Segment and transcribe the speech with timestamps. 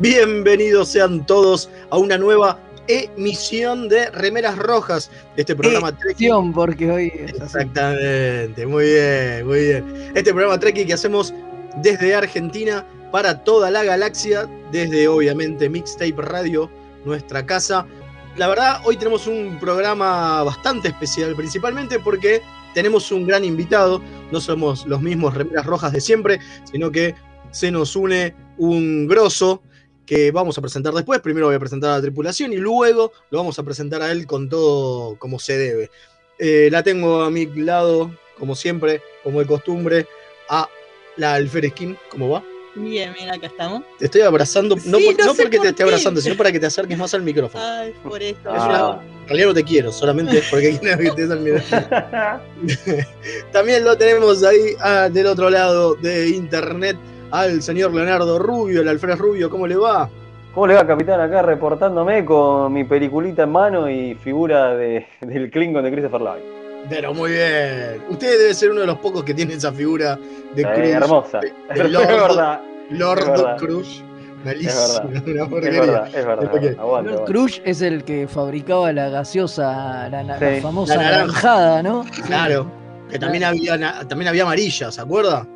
[0.00, 2.58] Bienvenidos sean todos a una nueva
[2.88, 7.34] emisión de Remeras Rojas, este programa Emisión, porque hoy es.
[7.34, 10.12] Exactamente, muy bien, muy bien.
[10.14, 11.34] Este programa Treki que hacemos
[11.82, 16.70] desde Argentina para toda la galaxia, desde obviamente Mixtape Radio,
[17.04, 17.86] nuestra casa.
[18.38, 22.40] La verdad, hoy tenemos un programa bastante especial, principalmente porque
[22.72, 24.00] tenemos un gran invitado.
[24.32, 27.14] No somos los mismos remeras rojas de siempre, sino que
[27.50, 29.62] se nos une un grosso
[30.10, 31.20] que vamos a presentar después.
[31.20, 34.26] Primero voy a presentar a la tripulación y luego lo vamos a presentar a él
[34.26, 35.88] con todo como se debe.
[36.36, 40.08] Eh, la tengo a mi lado, como siempre, como de costumbre,
[40.48, 40.68] a
[41.16, 41.96] la Alfereskin.
[42.10, 42.42] ¿Cómo va?
[42.74, 43.84] Bien, bien, acá estamos.
[44.00, 46.36] Te estoy abrazando, no, Sí, por- no no sé porque por te esté abrazando, sino
[46.36, 47.64] para que te acerques más al micrófono.
[47.64, 48.48] Ay, por esto.
[48.52, 51.86] Es una- En realidad no te quiero, solamente porque quiero que estés al micrófono.
[53.52, 56.96] También lo tenemos ahí ah, del otro lado de internet
[57.30, 60.08] al señor Leonardo Rubio, el Alfred Rubio, ¿cómo le va?
[60.54, 61.20] ¿Cómo le va, capitán?
[61.20, 66.40] Acá reportándome con mi peliculita en mano y figura de- del Klingon de Christopher Lloyd.
[66.88, 68.02] Pero muy bien.
[68.08, 70.18] Usted debe ser uno de los pocos que tiene esa figura
[70.54, 70.86] de Eh, Cruz.
[70.88, 71.40] hermosa.
[71.40, 73.56] de- de Lord, verdad, Lord es verdad.
[73.58, 74.02] Cruz.
[74.44, 75.04] es verdad.
[75.04, 76.44] una es verdad, es verdad.
[76.46, 76.54] Ok.
[76.54, 77.24] Aguante, Lord aguante.
[77.32, 80.60] Crush es el que fabricaba la gaseosa, la, la- la Sí.
[80.62, 81.20] famosa La naranja.
[81.26, 82.04] naranjada, ¿no?
[82.26, 82.66] Claro.
[83.10, 85.46] Que también había, también había amarilla, ¿se acuerda?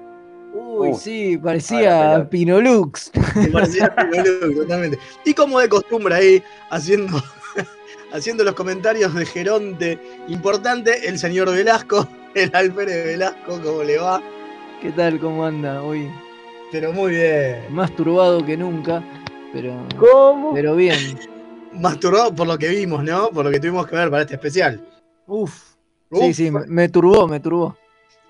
[0.78, 0.94] Uy, Uy.
[0.94, 2.27] sí, parecía.
[2.30, 3.11] Pinolux.
[3.53, 4.98] Parecía boludo, totalmente.
[5.25, 7.22] Y como de costumbre ahí, haciendo,
[8.12, 14.22] haciendo los comentarios de Geronte, importante, el señor Velasco, el Alfred Velasco, ¿cómo le va?
[14.83, 15.19] ¿Qué tal?
[15.19, 15.83] ¿Cómo anda?
[15.83, 16.11] Hoy
[16.72, 17.64] Pero muy bien.
[17.70, 19.02] más turbado que nunca,
[19.52, 20.52] pero, ¿Cómo?
[20.55, 21.19] pero bien.
[21.72, 23.30] Masturbado por lo que vimos, ¿no?
[23.30, 24.80] Por lo que tuvimos que ver para este especial.
[25.27, 25.75] Uf.
[26.11, 27.77] Uf, Sí, sí, me, me turbó, me turbó.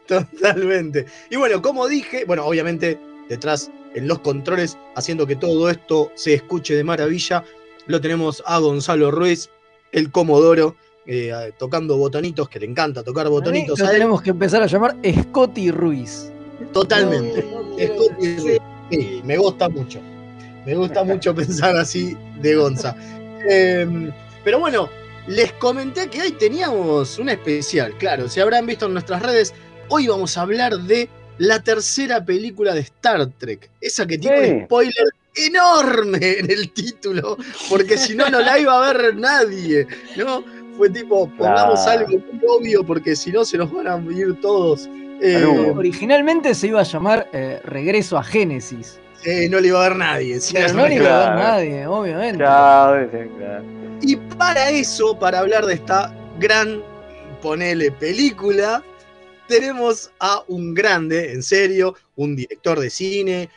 [0.08, 1.06] Totalmente.
[1.30, 6.34] Y bueno, como dije, bueno, obviamente detrás en los controles, haciendo que todo esto se
[6.34, 7.45] escuche de maravilla,
[7.86, 9.51] lo tenemos a Gonzalo Ruiz,
[9.92, 14.67] el Comodoro, eh, tocando botonitos, que le encanta tocar botonitos a tenemos que empezar a
[14.67, 16.30] llamar Scotty Ruiz.
[16.73, 17.42] Totalmente.
[17.42, 18.58] Scotty Ruiz.
[18.90, 20.01] Sí, me gusta mucho.
[20.67, 22.96] Me gusta mucho pensar así de Gonza.
[23.48, 24.11] Eh,
[24.42, 24.89] pero bueno,
[25.27, 27.95] les comenté que hoy teníamos un especial.
[27.98, 29.55] Claro, si habrán visto en nuestras redes,
[29.89, 31.08] hoy vamos a hablar de
[31.39, 33.68] la tercera película de Star Trek.
[33.80, 35.06] Esa que tiene un spoiler
[35.36, 37.36] enorme en el título,
[37.68, 39.86] porque si no, no la iba a ver nadie.
[40.17, 40.45] ¿no?
[40.77, 42.00] Fue tipo, pongamos Claro.
[42.06, 44.89] algo muy obvio, porque si no se nos van a ir todos.
[45.20, 45.78] Eh, humo.
[45.78, 48.98] Originalmente se iba a llamar eh, Regreso a Génesis.
[49.24, 50.39] eh, no le iba a ver nadie.
[50.52, 51.51] Pero es no le iba a ver Claro.
[51.51, 52.45] nadie, obviamente.
[52.45, 53.64] Sí, claro.
[54.02, 56.83] Y para eso, para hablar de esta gran,
[57.40, 58.83] ponele, película,
[59.48, 63.50] tenemos a un grande, en serio, un director de cine,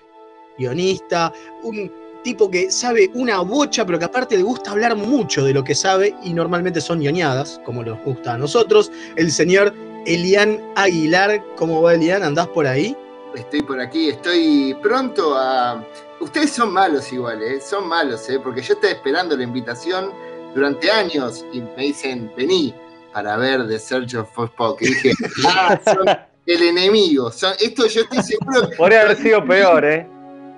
[0.57, 1.31] guionista,
[1.63, 1.91] un
[2.23, 5.75] tipo que sabe una bocha, pero que aparte le gusta hablar mucho de lo que
[5.75, 9.73] sabe y normalmente son ñoñadas, como nos gusta a nosotros, el señor
[10.05, 11.43] Elian Aguilar.
[11.55, 12.23] ¿Cómo va Elian?
[12.23, 12.95] ¿Andás por ahí?
[13.35, 15.85] Estoy por aquí, estoy pronto a...
[16.19, 17.61] Ustedes son malos igual, ¿eh?
[17.61, 18.39] Son malos, ¿eh?
[18.43, 20.11] Porque yo estaba esperando la invitación
[20.55, 22.73] durante años y me dicen, vení
[23.17, 24.79] para ver The Search of Spock.
[24.83, 25.11] Y dije,
[25.47, 26.07] ah, son
[26.45, 27.31] el enemigo.
[27.31, 27.51] Son...
[27.59, 28.69] Esto yo estoy seguro...
[28.77, 30.07] Podría haber sido peor, ¿eh?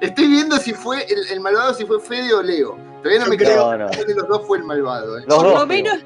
[0.02, 2.78] Estoy viendo si fue el, el malvado, si fue Fede o Leo.
[3.02, 5.24] Todavía no Yo me creo- No, cuál de los dos fue el malvado, ¿eh?
[5.26, 6.00] Los Por dos, lo menos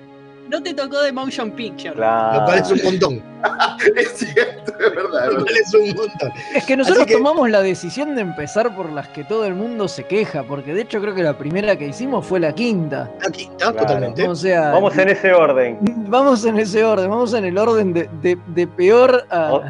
[0.50, 1.94] no te tocó de motion picture.
[1.94, 2.42] Claro.
[2.42, 3.34] Me parece un montón.
[3.98, 5.28] Es cierto, es verdad.
[5.28, 5.44] verdad.
[5.46, 6.32] parece un montón.
[6.56, 9.88] Es que nosotros que- tomamos la decisión de empezar por las que todo el mundo
[9.90, 13.12] se queja, porque de hecho creo que la primera que hicimos fue la quinta.
[13.22, 13.76] Está, Claro.
[13.78, 14.28] totalmente.
[14.28, 15.78] O sea, Vamos en ese orden.
[16.08, 19.54] vamos en ese orden, vamos en el orden de, de- de peor a...
[19.54, 19.64] O-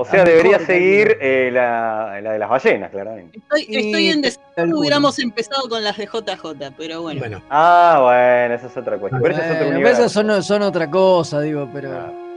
[0.00, 3.38] O sea, debería seguir eh, la, la de las ballenas, claramente.
[3.38, 4.78] Estoy, estoy en desacuerdo.
[4.78, 7.20] Hubiéramos empezado con las de JJ, pero bueno.
[7.20, 9.22] Bueno, Ah, bueno, esa es otra cuestión.
[9.22, 11.90] Pero Bueno, esas son, son otra cosa, digo, pero...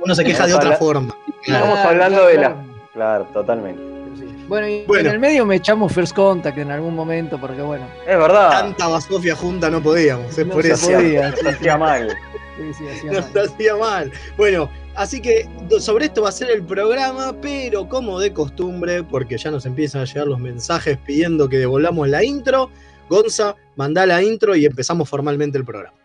[0.03, 1.15] Uno se queja de otra forma.
[1.45, 2.55] Estamos Claro, hablando claro, de la-
[2.93, 3.27] claro.
[3.33, 3.81] Totalmente.
[4.47, 5.07] Bueno, y Bueno.
[5.09, 8.49] en el medio me echamos First Contact en algún momento, porque bueno, Es verdad.
[8.51, 10.91] Tanta basofia junta no podíamos, es no por se eso.
[10.91, 11.31] podía.
[11.35, 12.09] Se hacía mal.
[12.57, 13.45] Sí, sí, hacía Nos mal.
[13.45, 14.11] hacía mal.
[14.37, 15.47] Bueno, así que
[15.79, 20.01] sobre esto va a ser el programa, pero como de costumbre, porque ya nos empiezan
[20.01, 22.69] a llegar los mensajes pidiendo que devolvamos la intro,
[23.09, 26.02] Gonza, mandá la intro y empezamos formalmente el programa.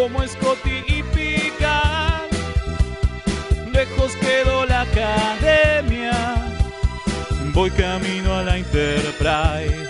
[0.00, 2.30] Como Scotty y Picard.
[3.70, 6.36] Lejos quedó la academia,
[7.52, 9.89] voy camino a la Enterprise.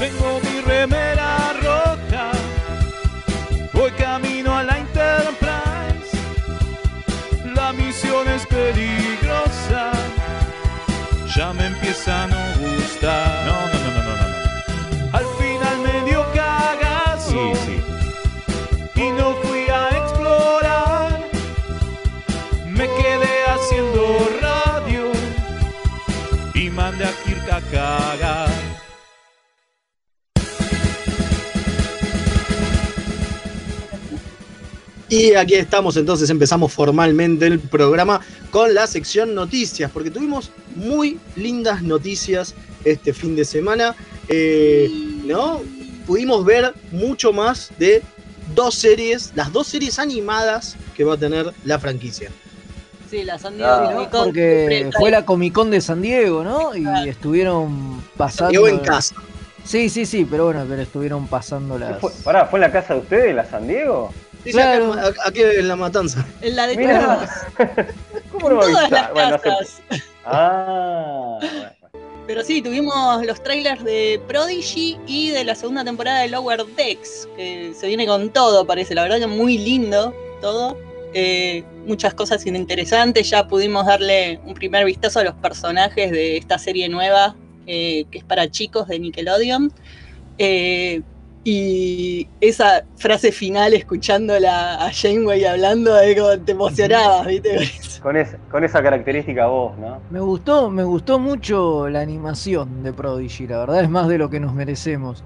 [0.00, 1.29] Tengo mi remera
[35.10, 38.20] Y aquí estamos, entonces empezamos formalmente el programa
[38.50, 42.54] con la sección noticias, porque tuvimos muy lindas noticias
[42.84, 43.94] este fin de semana,
[44.28, 44.88] eh,
[45.26, 45.60] ¿no?
[46.06, 48.02] Pudimos ver mucho más de
[48.54, 52.30] dos series, las dos series animadas que va a tener la franquicia.
[53.10, 53.90] Sí, la San Diego Ah.
[53.92, 56.76] Comic Con Porque fue la Comic Con de San Diego, ¿no?
[56.76, 57.10] Y Claro.
[57.10, 58.52] estuvieron pasando.
[58.52, 59.16] Llegó en casa.
[59.64, 62.00] Sí, sí, sí, pero bueno, pero estuvieron pasando ¿Qué las.
[62.00, 62.12] fue?
[62.24, 64.12] Pará, ¿fue en la casa de ustedes, la San Diego?
[64.44, 64.92] Claro.
[64.94, 66.26] acá- aquí en la matanza.
[66.42, 67.26] En la de Mirá.
[67.56, 67.66] todos.
[68.32, 69.82] ¿Cómo no me En todas las Bueno, casas.
[70.24, 71.70] Ah, bueno.
[72.26, 77.28] Pero sí, tuvimos los trailers de Prodigy y de la segunda temporada de Lower Decks,
[77.36, 78.94] que se viene con todo, parece.
[78.94, 80.76] La verdad que muy lindo todo.
[81.12, 83.28] Eh, muchas cosas interesantes.
[83.30, 87.34] Ya pudimos darle un primer vistazo a los personajes de esta serie nueva,
[87.66, 89.72] eh, que es para chicos de Nickelodeon.
[90.38, 91.02] Eh,
[91.42, 97.70] y esa frase final, escuchándola a Janeway hablando, es como te emocionabas, ¿viste?
[98.02, 100.00] Con, esa, con esa característica voz, ¿no?
[100.10, 104.28] Me gustó, me gustó mucho la animación de Prodigy, la verdad es más de lo
[104.28, 105.24] que nos merecemos.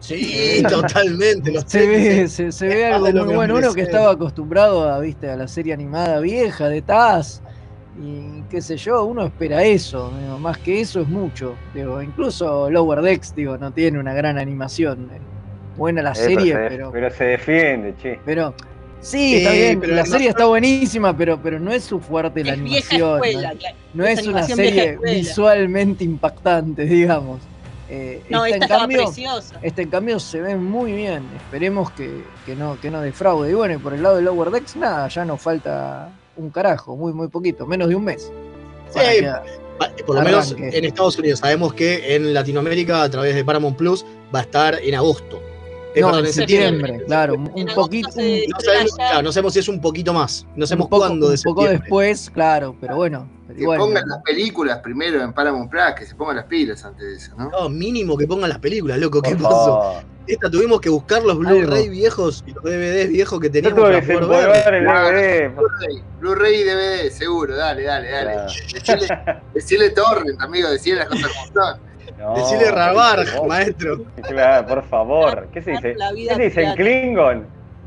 [0.00, 1.52] Sí, totalmente.
[1.52, 3.56] Los Se ve, se, se ve algo de lo muy bueno.
[3.56, 7.42] Uno que estaba acostumbrado a, viste, a la serie animada vieja de Taz
[8.00, 11.56] y qué sé yo, uno espera eso, digo, más que eso es mucho.
[11.74, 15.08] Digo, incluso Lower Decks, digo, no tiene una gran animación.
[15.78, 18.18] Eh, Buena la Eh, serie, se, pero, pero se defiende, che.
[18.24, 18.54] pero
[19.00, 22.00] sí, Sí, está bien, pero la no- serie está buenísima, pero, pero no es su
[22.00, 23.18] fuerte la Es vieja animación.
[23.18, 23.24] ¿no?
[23.24, 23.76] escuela, claro.
[23.94, 27.40] No Es es una serie visualmente impactante, digamos.
[27.90, 29.58] Eh, No, esta, esta en cambio, preciosa.
[29.62, 31.22] este en cambio se ve muy bien.
[31.36, 33.50] Esperemos que, que no, que no defraude.
[33.50, 36.96] Y bueno, y por el lado de Lower Decks, nada, ya nos falta un carajo,
[36.96, 38.30] muy, muy poquito, menos de un mes.
[38.92, 41.38] para Sí, que- Por lo menos en Estados Unidos.
[41.38, 44.04] Sabemos que en Latinoamérica, a través de Paramount Plus,
[44.34, 45.40] va a estar en agosto.
[45.94, 48.10] Eh, no, en septiembre, claro, un, poquito.
[48.12, 49.08] se- un- No sabemos, Allá.
[49.08, 50.46] claro, no sabemos si es un poquito más.
[50.54, 53.28] No sabemos poco, cuándo de un poco después, claro, pero bueno.
[53.46, 54.14] pero Que igual, pongan ¿no?
[54.16, 57.50] las películas primero en Paramount Plus, que se pongan las pilas antes de eso, ¿no?
[57.50, 59.22] No, mínimo que pongan las películas, loco.
[59.22, 60.02] ¿Qué Por pasó?
[60.26, 61.38] Esta tuvimos que buscar los.
[61.38, 64.82] Blu-ray viejos y los DVDs viejos que teníamos para poder ver.
[64.82, 68.32] Blu-ray, Blu-ray y DVD, seguro, dale, dale, dale.
[68.34, 68.52] Claro.
[68.74, 71.80] Decile, decile torrent, amigo, decile las cosas como son.
[72.18, 74.04] No, Decirle Rabar, por maestro.
[74.26, 75.48] Claro, por favor.
[75.52, 75.94] ¿Qué se dice?
[76.16, 76.74] ¿Qué se dice en.
[76.74, 77.46] Klingon?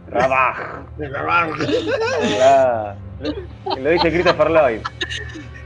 [0.10, 0.86] Rabaj.
[0.98, 2.96] Claro.
[3.78, 4.80] Lo dice Christopher Lloyd.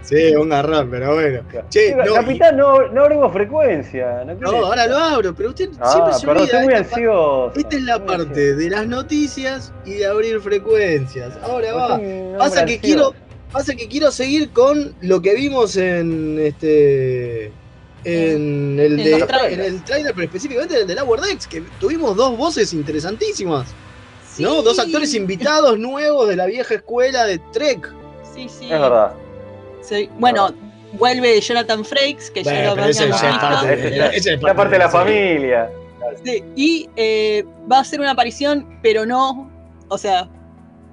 [0.01, 1.41] Sí, un garrón, pero bueno.
[1.69, 4.23] Che, no, Capitán, no, no abrimos frecuencia.
[4.39, 6.45] No, ahora lo abro, pero usted Ah, siempre se perdón, olvida.
[6.57, 7.51] estoy muy ansioso.
[7.55, 11.33] esta es la Muy parte de las noticias y de abrir frecuencias.
[11.43, 11.99] Ahora va.
[12.37, 13.13] Pasa que quiero,
[13.51, 17.51] pasa que quiero seguir con lo que vimos en este
[18.05, 19.13] en el En de
[19.51, 23.67] en el trailer, pero específicamente en el de Lower Decks, que tuvimos dos voces interesantísimas,
[24.37, 24.61] ¿no?
[24.61, 27.91] Dos actores invitados nuevos de la vieja escuela de Trek.
[28.33, 28.65] Sí, sí.
[28.65, 29.13] Es verdad.
[29.81, 30.09] Sí.
[30.19, 30.53] Bueno,
[30.93, 34.73] vuelve Jonathan Frakes, que Bueno, ya lo ese ya es parte de, es La parte
[34.73, 35.69] de la familia.
[36.23, 39.51] Sí, Y eh, va a ser una aparición, pero no.
[39.87, 40.29] O sea,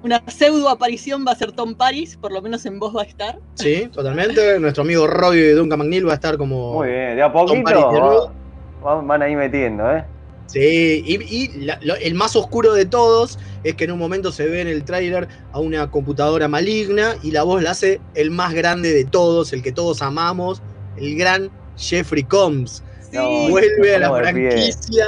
[0.03, 3.05] una pseudo aparición va a ser Tom Paris, por lo menos en voz va a
[3.05, 3.39] estar.
[3.55, 4.59] Sí, totalmente.
[4.59, 7.15] Nuestro amigo Robbie Duncan McNeil va a estar como Muy bien.
[7.15, 10.03] De a Tom Paris poquito de va- van ahí metiendo, ¿eh?
[10.45, 14.31] Sí, y, y la- lo- el más oscuro de todos es que en un momento
[14.31, 18.29] se ve en el tráiler a una computadora maligna y la voz la hace el
[18.29, 20.61] más grande de todos, el que todos amamos,
[20.97, 22.83] el gran Jeffrey Combs.
[23.13, 25.05] No, Vuelve a la franquicia.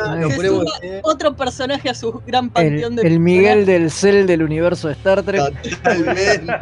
[1.01, 4.93] Otro personaje a su gran El, panteón de el Miguel del Cell del universo de
[4.93, 5.41] Star Trek.
[5.63, 6.53] Totalmente,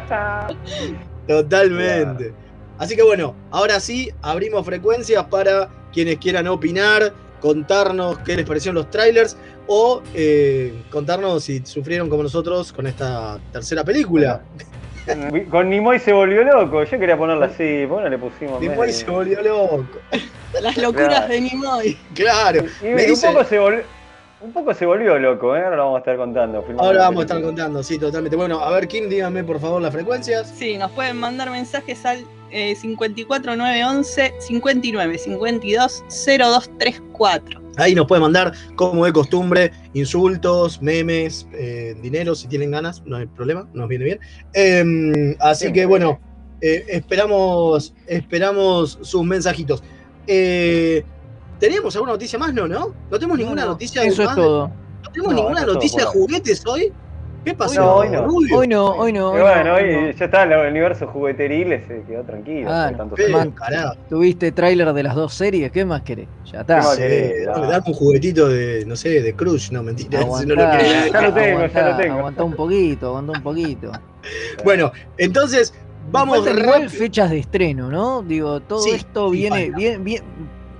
[1.28, 2.32] totalmente.
[2.78, 8.76] Así que bueno, ahora sí, abrimos frecuencias para quienes quieran opinar, contarnos qué les parecieron
[8.76, 9.36] los trailers
[9.66, 14.42] o eh, contarnos si sufrieron como nosotros con esta tercera película.
[15.50, 16.82] Con Nimoy se volvió loco.
[16.84, 17.84] Yo quería ponerla así.
[17.88, 18.60] ¿Por qué no le pusimos?
[18.60, 18.92] Nimoy medio?
[18.92, 19.84] se volvió loco.
[20.60, 21.28] Las locuras Claro.
[21.28, 21.98] de Nimoy.
[22.14, 22.64] Claro.
[22.82, 23.82] Y, Me un, dice- poco se volvió,
[24.40, 25.62] un poco se volvió loco, ¿eh?
[25.64, 26.64] Ahora lo vamos a estar contando.
[26.78, 28.36] Ahora vamos a estar contando, sí, totalmente.
[28.36, 30.48] Bueno, a ver, Kim, dígame por favor las frecuencias.
[30.56, 37.63] Sí, nos pueden mandar mensajes al eh, 54911 59 52 0234.
[37.76, 43.16] Ahí nos pueden mandar, como de costumbre, insultos, memes, eh, dinero, si tienen ganas, no
[43.16, 44.20] hay problema, nos viene bien.
[44.52, 46.20] Em, así que bueno,
[46.60, 49.82] eh, esperamos, esperamos sus mensajitos.
[50.26, 51.04] Eh,
[51.58, 52.52] ¿Teníamos alguna noticia más?
[52.52, 52.94] No, ¿no?
[53.10, 54.68] ¿No tenemos ninguna No, no, noticia Eso es todo.
[55.02, 56.92] ¿No tenemos ninguna noticia de juguetes hoy?
[57.44, 57.80] ¿Qué pasó?
[57.80, 58.26] No, hoy no.
[58.56, 59.30] Hoy no, hoy no.
[59.32, 60.10] Hoy bueno, hoy hoy no.
[60.12, 62.68] ya está el universo jugueteril, se quedó tranquilo.
[62.72, 62.90] Ah,
[63.54, 63.94] carajo.
[64.08, 66.28] Tuviste tráiler de las dos series, ¿qué más querés?
[66.50, 66.76] Ya está.
[66.78, 67.46] ¿Qué más Sí, querés?
[67.46, 67.70] dame, Ah.
[67.70, 70.20] dame un juguetito de, no sé, de Crush, no, mentira.
[70.22, 71.06] ese no lo Aguantá.
[71.12, 72.18] Ya lo tengo, ya lo aguantá, tengo.
[72.18, 73.92] aguantá un poquito, aguantá un poquito.
[74.64, 75.74] Bueno, entonces,
[76.10, 76.88] vamos rápido.
[76.88, 78.22] fechas de estreno, ¿no?
[78.22, 80.22] Digo, todo Sí, esto sí, viene bien, bien,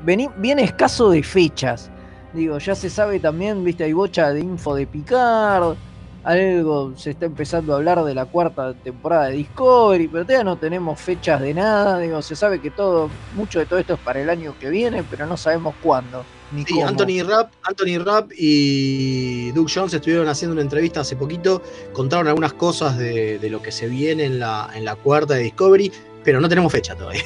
[0.05, 1.91] vení- viene escaso de fechas.
[2.33, 5.77] Digo, ya se sabe también, viste, hay bocha de info de Picard,
[6.25, 10.57] algo se está empezando a hablar de la cuarta temporada de Discovery, pero todavía no
[10.57, 11.99] tenemos fechas de nada.
[11.99, 15.03] Digo, se sabe que todo, mucho de todo esto es para el año que viene,
[15.09, 16.25] pero no sabemos cuándo.
[16.53, 16.89] Ni Sí, cómo.
[16.89, 21.63] Anthony Rapp, Anthony Rapp y Doug Jones estuvieron haciendo una entrevista hace poquito,
[21.93, 25.43] contaron algunas cosas de, de lo que se viene en la, en la cuarta de
[25.43, 27.23] Discovery, pero no tenemos fecha todavía.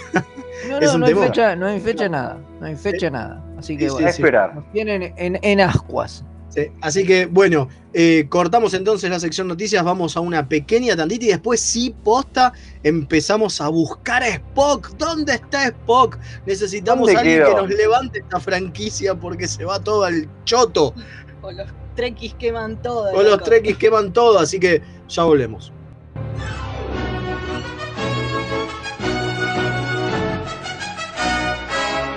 [0.68, 3.44] No, es no, un no hay fecha, no hay fecha nada, no hay fecha nada.
[3.58, 4.54] Así que Sí, bueno, A esperar.
[4.54, 6.24] nos tienen en, en ascuas.
[6.48, 11.24] Sí, Así que bueno, eh, cortamos entonces la sección noticias, vamos a una pequeña tantita
[11.26, 12.52] y después sí, posta,
[12.82, 14.90] empezamos a buscar a Spock.
[14.96, 16.18] ¿Dónde está Spock?
[16.46, 17.48] Necesitamos ¿Dónde a alguien quedó?
[17.48, 20.94] que nos levante esta franquicia porque se va todo al choto.
[21.40, 23.12] Con los trekkies queman todo.
[23.12, 25.72] Con los trekkies queman todo, así que ya volvemos.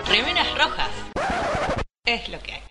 [0.08, 0.90] Remeras rojas.
[2.06, 2.71] Es lo que hay.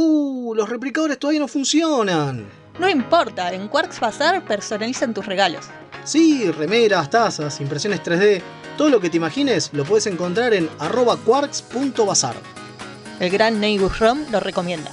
[0.00, 2.46] Uh, los replicadores todavía no funcionan.
[2.78, 5.66] No importa, en Quarks Bazar personalizan tus regalos.
[6.04, 8.40] Sí, remeras, tazas, impresiones 3D,
[8.76, 12.36] todo lo que te imagines lo puedes encontrar en arroba quarks.bazar.
[13.18, 14.92] El gran Neighbor Rom lo recomienda.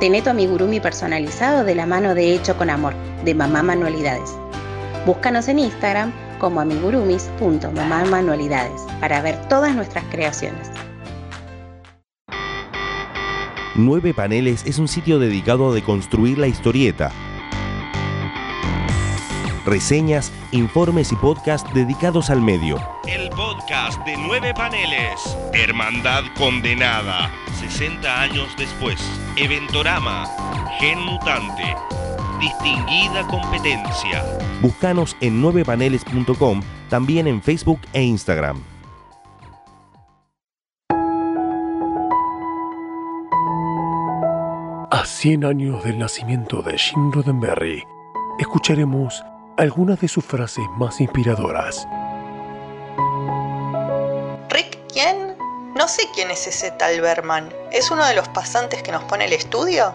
[0.00, 4.30] Tené tu amigurumi personalizado de la mano de Hecho con Amor, de Mamá Manualidades.
[5.04, 10.70] Búscanos en Instagram como amigurumis.mamamanualidades para ver todas nuestras creaciones.
[13.74, 17.10] Nueve Paneles es un sitio dedicado a deconstruir la historieta.
[19.68, 22.80] Reseñas, informes y podcast dedicados al medio.
[23.06, 25.36] El podcast de nueve paneles.
[25.52, 27.30] Hermandad condenada.
[27.60, 28.98] 60 años después.
[29.36, 30.26] Eventorama.
[30.78, 31.76] Gen mutante.
[32.40, 34.24] Distinguida competencia.
[34.60, 38.62] Búscanos en 9paneles.com, también en Facebook e Instagram.
[44.90, 47.84] A 100 años del nacimiento de Jim Roddenberry,
[48.38, 49.22] escucharemos
[49.58, 51.86] algunas de sus frases más inspiradoras.
[54.50, 55.36] ¿Rick quién?
[55.74, 57.52] No sé quién es ese tal Berman.
[57.72, 59.92] ¿Es uno de los pasantes que nos pone el estudio?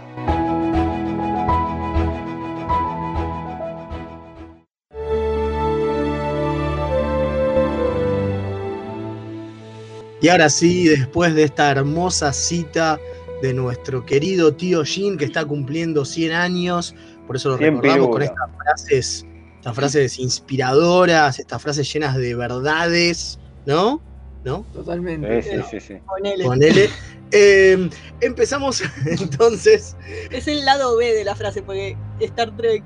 [10.22, 13.00] Y ahora sí, después de esta hermosa cita
[13.42, 16.96] de nuestro querido tío Jin, que está cumpliendo 100 años,
[17.28, 19.26] por eso lo recordamos con estas frases,
[19.64, 24.02] estas frases inspiradoras, estas frases llenas de verdades, ¿no?
[24.44, 24.66] ¿No?
[24.74, 25.42] Totalmente.
[25.42, 25.94] Sí, sí, sí, sí.
[26.06, 26.44] Ponele.
[26.44, 26.90] Ponele.
[27.32, 27.90] Eh,
[28.20, 29.96] empezamos entonces.
[30.32, 32.84] Es el lado B de la frase, porque Star Trek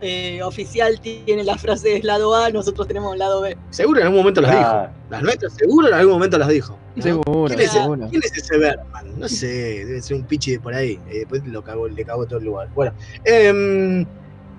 [0.00, 3.54] eh, oficial tiene la frase es lado A, nosotros tenemos el lado B.
[3.68, 4.58] Seguro en algún momento las Ah.
[4.88, 4.96] dijo.
[5.10, 6.78] Las nuestras seguro en algún momento las dijo.
[6.94, 7.02] ¿no?
[7.02, 8.08] Seguro, ¿Quién es, seguro.
[8.08, 9.20] quién es ese Berman?
[9.20, 10.98] No sé, debe ser un pichi de por ahí.
[11.10, 12.70] Eh, después lo cagó, le cagó todo el lugar.
[12.74, 12.94] Bueno,
[13.24, 14.06] em,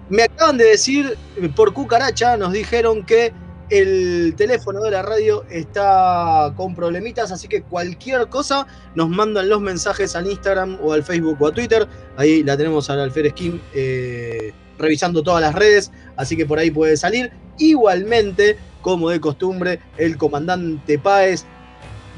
[0.10, 3.34] me acaban de decir, eh, por cucaracha, nos dijeron que
[3.70, 9.60] el teléfono de la radio está con problemitas, así que cualquier cosa nos mandan los
[9.60, 11.86] mensajes al Instagram o al Facebook o a Twitter.
[12.16, 16.72] Ahí la tenemos al Alfer Skin eh, revisando todas las redes, así que por ahí
[16.72, 17.32] puede salir.
[17.58, 21.44] Igualmente, como de costumbre, el comandante Páez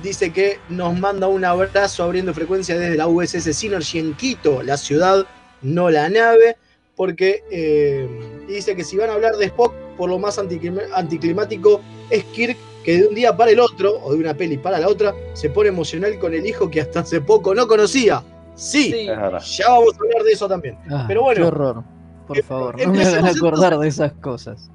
[0.03, 4.77] dice que nos manda un abrazo abriendo frecuencia desde la USS Synergy en Quito, la
[4.77, 5.25] ciudad,
[5.61, 6.57] no la nave,
[6.99, 8.09] porque eh,
[8.45, 11.79] dice que si van a hablar de Spock, por lo más anticlim- anticlimático
[12.09, 14.89] es Kirk, que de un día para el otro, o de una peli para la
[14.89, 18.21] otra, se pone emocional con el hijo que hasta hace poco no conocía.
[18.55, 18.99] Sí, Sí.
[19.07, 19.39] Es verdad.
[19.41, 20.77] ya vamos a hablar de eso también.
[20.91, 21.39] Ah, Pero bueno.
[21.39, 21.83] Qué horror.
[22.27, 24.69] Por favor, no me empecemos hagan acordar de esas cosas.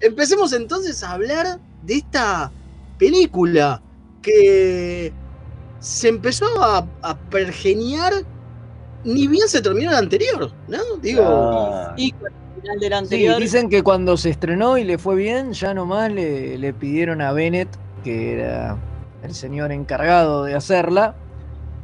[0.00, 2.50] Empecemos entonces a hablar de esta
[2.96, 3.82] película
[4.22, 5.12] que
[5.78, 8.14] se empezó a, a pergeniar
[9.04, 10.78] ni bien se terminó la anterior, ¿no?
[11.00, 11.94] Digo, Ah.
[11.96, 13.36] Y con el final del Sí, anterior.
[13.40, 17.32] dicen que cuando se estrenó y le fue bien, ya nomás le, le pidieron a
[17.32, 17.68] Bennett,
[18.04, 18.76] que era
[19.22, 21.14] el señor encargado de hacerla,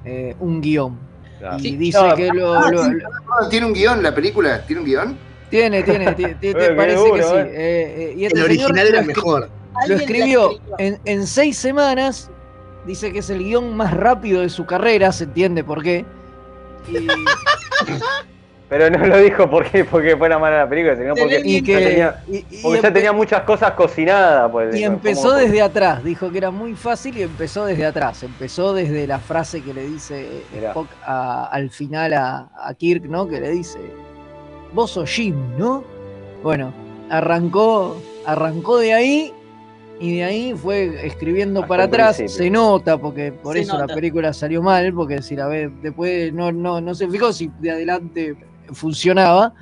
[0.05, 0.99] eh, un guion.
[1.39, 1.57] Claro.
[1.59, 1.77] Y Sí.
[1.77, 2.91] dice No, que lo, ah, lo- sí.
[2.93, 4.63] lo- Ah, ¿Tiene un guion la película?
[4.67, 5.19] ¿Tiene un guion?
[5.51, 7.29] tiene, tiene, ti- ti- Eh, te qué parece duro, que sí.
[7.35, 7.41] eh.
[7.41, 9.49] Eh, eh, y este el señor original era mejor.
[9.89, 10.51] Lo escribió.
[10.79, 12.31] en, en seis semanas.
[12.87, 16.05] Dice que es el guion más rápido de su carrera, se entiende por qué.
[16.89, 17.07] Y,
[18.69, 21.79] Pero no lo dijo porque, porque fuera mala la película, sino porque, y que- ya
[21.89, 24.51] tenía, y- y porque ya tenía muchas cosas cocinadas.
[24.51, 28.25] Pues, Y empezó desde atrás, dijo que era muy fácil y empezó desde atrás.
[28.25, 30.71] Empezó desde la frase que le dice Mirá.
[30.71, 33.29] Spock a- al final a, a Kirk, ¿no?
[33.29, 33.79] Que le dice,
[34.73, 35.85] vos sos Jim, ¿no?
[36.43, 36.73] Bueno,
[37.09, 39.33] arrancó, arrancó de ahí
[40.01, 42.17] y de ahí fue escribiendo Hasta para atrás.
[42.17, 42.45] principio.
[42.45, 43.87] Se nota, porque por Se eso nota.
[43.87, 47.51] la película salió mal, porque si la ve después no, no, no se fijó si
[47.61, 48.37] de adelante
[48.73, 49.53] funcionaba.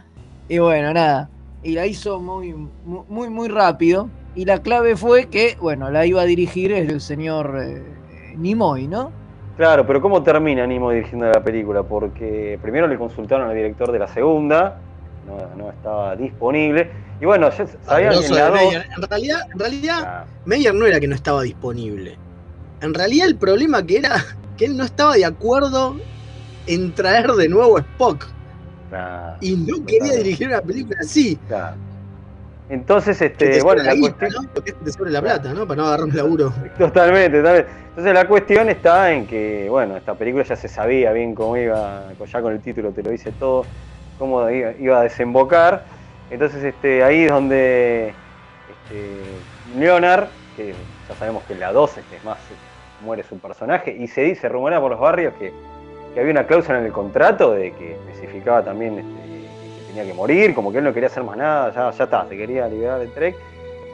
[0.49, 1.31] Y bueno, nada.
[1.63, 4.09] Y la hizo muy, mu- muy, muy rápido.
[4.35, 7.83] Y la clave fue que, bueno, la iba a dirigir el señor eh,
[8.37, 9.13] Nimoy, ¿no?
[9.57, 11.85] Claro, pero ¿cómo termina Nimo dirigiendo la película?
[11.85, 14.81] Porque primero le consultaron al director de la segunda,
[15.27, 16.91] no, no estaba disponible.
[17.21, 18.75] Y bueno, ya sabían que en la dos-.
[18.75, 22.17] En realidad, en realidad Ah, Meyer no era que no estaba disponible.
[22.81, 24.25] En realidad el problema que era
[24.57, 25.97] que él no estaba de acuerdo
[26.67, 28.27] en traer de nuevo a Spock.
[28.93, 31.37] ah, Y no quería dirigir una película así.
[31.49, 31.77] claro.
[32.71, 34.49] Entonces, este, bueno, la la guita, cuestión.
[34.83, 35.67] te sobre la plata, ¿no?
[35.69, 36.53] Para no agarrar un laburo.
[36.79, 37.71] Totalmente, totalmente.
[37.91, 42.05] Entonces la cuestión está en que, bueno, esta película ya se sabía bien cómo iba,
[42.27, 43.67] ya con el título te lo dice todo,
[44.19, 45.85] cómo iba, a desembocar.
[46.31, 48.15] Entonces este, ahí es donde
[48.71, 50.75] este, Leonard, que
[51.09, 52.39] ya sabemos que la 12 es más,
[53.03, 55.53] muere su personaje, y se dice, rumorea por los barrios que,
[56.15, 60.15] que había una cláusula en el contrato de que especificaba también este, que tenía que
[60.15, 63.01] morir, como que él no quería hacer más nada, ya, ya está, se quería liberar
[63.01, 63.37] del Trek.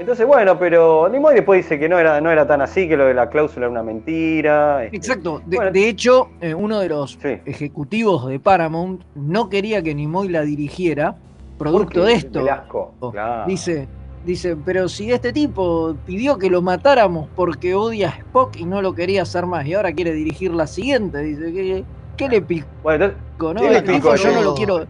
[0.01, 3.05] Entonces, bueno, pero Nimoy después dice que no era, no era tan así, que lo
[3.05, 4.85] de la cláusula era una mentira.
[4.85, 5.43] este, Exacto.
[5.45, 5.71] De, bueno.
[5.73, 7.37] de hecho, eh, uno de los Sí.
[7.45, 11.17] ejecutivos de Paramount no quería que Nimoy la dirigiera,
[11.59, 12.39] producto de esto.
[12.43, 13.45] Velasco, claro.
[13.47, 13.89] Dice,
[14.25, 18.81] dice, pero si este tipo pidió que lo matáramos porque odia a Spock y no
[18.81, 21.85] lo quería hacer más y ahora quiere dirigir la siguiente, dice, ¿qué,
[22.17, 22.67] qué le picó?
[22.83, 23.05] Bueno,
[23.39, 24.17] entonces, no?
[24.17, 24.43] yo no No.
[24.45, 24.87] lo quiero,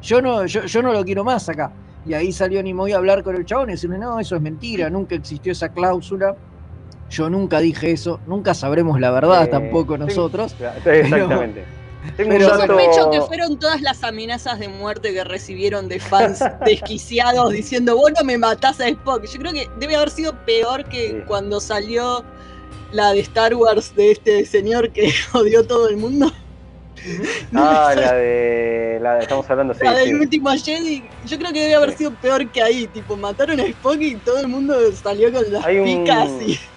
[0.00, 1.72] yo no, yo, yo no lo quiero más acá.
[2.06, 4.90] Y ahí salió Nimoy a hablar con el chabón y decirle, no, eso es mentira,
[4.90, 6.34] nunca existió esa cláusula.
[7.10, 10.54] Yo nunca dije eso, nunca sabremos la verdad Eh, tampoco sí, nosotros.
[10.84, 11.64] Exactamente.
[12.18, 16.40] Un pero- dato- Sospecho que fueron todas las amenazas de muerte que recibieron de fans
[16.66, 19.24] desquiciados diciendo, vos no me matás a Spock.
[19.26, 22.24] Yo creo que debe haber sido peor que cuando salió
[22.90, 26.32] la de Star Wars de este señor que odió todo el mundo.
[27.54, 28.98] Ah, la de.
[29.00, 29.80] La de- estamos hablando, sí.
[29.84, 30.14] la del sí.
[30.14, 31.02] último Jedi.
[31.26, 32.86] Yo creo que debe haber sido peor que ahí.
[32.86, 36.58] Tipo, mataron a Spock y todo el mundo salió con las Hay un- picas y.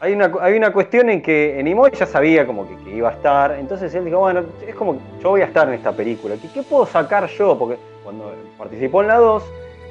[0.00, 3.12] Hay una, hay una cuestión en que Nimoy ya sabía como que, que iba a
[3.12, 6.48] estar, entonces él dijo, bueno, es como yo voy a estar en esta película, ¿qué,
[6.52, 7.56] qué puedo sacar yo?
[7.58, 9.42] Porque cuando participó en la 2,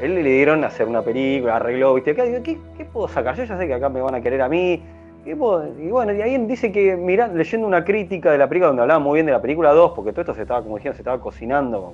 [0.02, 2.14] él le dieron a hacer una película, arregló, ¿viste?
[2.14, 3.36] Digo, ¿qué, qué puedo sacar?
[3.38, 4.84] Yo ya sé que acá me van a querer a mí.
[5.26, 9.00] Y bueno, y ahí dice que, mira, leyendo una crítica de la película donde hablaba
[9.00, 11.22] muy bien de la película 2, porque todo esto se estaba, como dijeron, se estaba
[11.22, 11.94] cocinando con,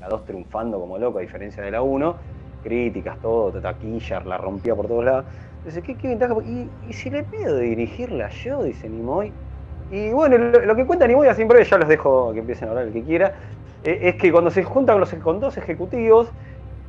[0.00, 2.14] la 2 triunfando como loco, a diferencia de la 1,
[2.62, 5.24] críticas, todo, taquilla, la rompía por todos lados.
[5.64, 6.34] Dice, ¿qué, qué ventaja?
[6.44, 8.62] ¿Y, si le pido dirigirla yo?
[8.62, 9.32] Dice Nimoy.
[9.90, 12.72] Y bueno, lo, que cuenta Nimoy, así en breve, ya los dejo que empiecen a
[12.72, 13.32] hablar el que quiera,
[13.82, 16.28] eh, es que cuando se junta con, los, con dos ejecutivos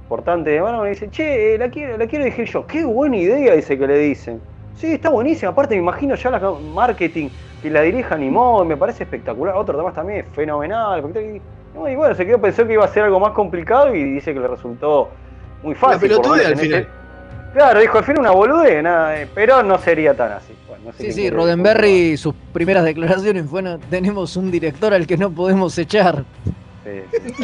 [0.03, 2.67] importantes de mano, dice, che, eh, la, quiero, la quiero dirigir yo.
[2.67, 4.41] Qué buena idea, dice que le dicen.
[4.79, 5.51] Sí, está buenísima.
[5.51, 7.27] Aparte, me imagino ya la marketing
[7.61, 9.55] que la dirija Nimoy, me parece espectacular.
[9.55, 11.03] Otro demás también es fenomenal.
[11.15, 11.41] Y,
[11.91, 14.39] y bueno, se quedó, pensó que iba a ser algo más complicado y dice que
[14.39, 15.09] le resultó
[15.63, 16.07] muy fácil.
[16.09, 16.79] pelotudea menos al final.
[16.81, 16.99] ese-
[17.53, 20.53] Claro, dijo al final una boludez, nada, eh, pero no sería tan así.
[20.67, 25.07] Bueno, no sé Sí, sí, quiere Roddenberry, sus primeras declaraciones fueron, tenemos un director al
[25.07, 26.23] que no podemos echar.
[26.83, 27.43] Sí, sí.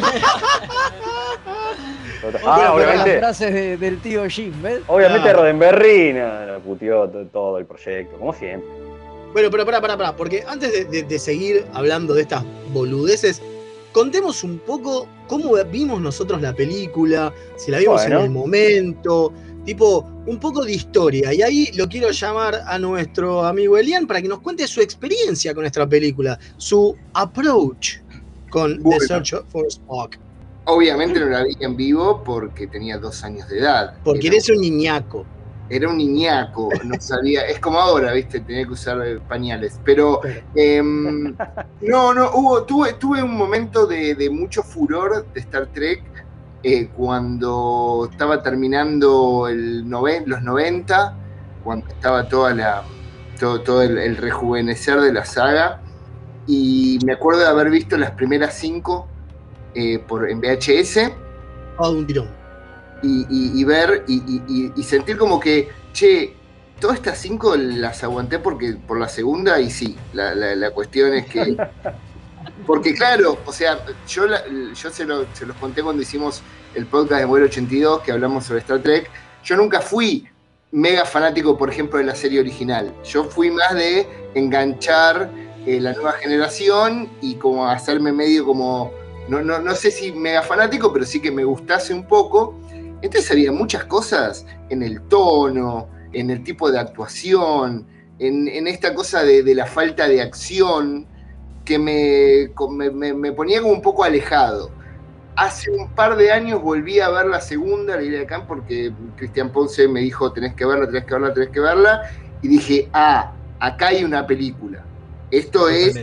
[2.44, 4.80] Ah, de las obviamente, frases de- del tío Jim, ¿ves?
[4.88, 5.32] obviamente.
[5.32, 8.68] Roddenberry nada, puteó to- todo el proyecto, como siempre.
[9.32, 13.40] Bueno, pero pará, pará, pará, porque antes de, de- de seguir hablando de estas boludeces,
[13.92, 18.18] contemos un poco cómo vimos nosotros la película, si la vimos Bueno.
[18.20, 19.32] en el momento,
[19.64, 21.32] tipo, un poco de historia.
[21.32, 25.54] Y ahí lo quiero llamar a nuestro amigo Elian para que nos cuente su experiencia
[25.54, 27.98] con esta película, su approach
[28.50, 28.82] con.
[28.82, 30.16] The Search for Spock.
[30.64, 33.94] Obviamente no la vi en vivo porque tenía dos años de edad.
[34.04, 35.24] Porque Era- eres un niñaco.
[35.68, 37.42] Era un niñaco, no sabía.
[37.46, 38.40] Es como ahora, ¿viste?
[38.40, 39.80] Tenía que usar pañales.
[39.84, 40.20] Pero
[40.54, 41.34] em,
[41.82, 46.02] no, no, hubo, tuve, tuve un momento de, de mucho furor de Star Trek
[46.62, 51.14] eh, cuando estaba terminando el noven- los 90,
[51.62, 52.82] cuando estaba toda la,
[53.38, 55.80] todo, todo el, el rejuvenecer de la saga.
[56.46, 59.06] Y me acuerdo de haber visto las primeras cinco
[59.74, 61.10] eh, por, en VHS
[61.78, 62.28] un tirón.
[63.02, 66.34] y, y- y ver y, sentir como que, che,
[66.80, 71.12] todas estas cinco las aguanté porque por la segunda y sí, la, la- la cuestión
[71.14, 71.56] es que...
[72.64, 73.78] Porque claro, o sea,
[74.08, 74.42] yo, la-
[74.74, 76.42] yo se, lo- se los conté cuando hicimos
[76.74, 79.10] el podcast de Modelo 82 que hablamos sobre Star Trek,
[79.44, 80.26] yo nunca fui
[80.72, 82.92] mega fanático, por ejemplo, de la serie original.
[83.04, 85.28] Yo fui más de enganchar
[85.66, 88.92] eh, la nueva generación y como hacerme medio como,
[89.28, 92.58] no, no, no sé si mega fanático, pero sí que me gustase un poco.
[93.02, 97.86] Entonces había muchas cosas en el tono, en el tipo de actuación,
[98.18, 101.06] en, esta cosa de, la falta de acción
[101.64, 102.50] que me,
[103.14, 104.70] me- ponía como un poco alejado.
[105.36, 108.92] Hace un par de años volví a ver la segunda, la idea de acá, porque
[109.16, 112.02] Cristian Ponce me dijo, tenés que verla, tenés que verla, tenés que verla,
[112.42, 114.85] y dije, ah, acá hay una película.
[115.30, 115.94] Esto es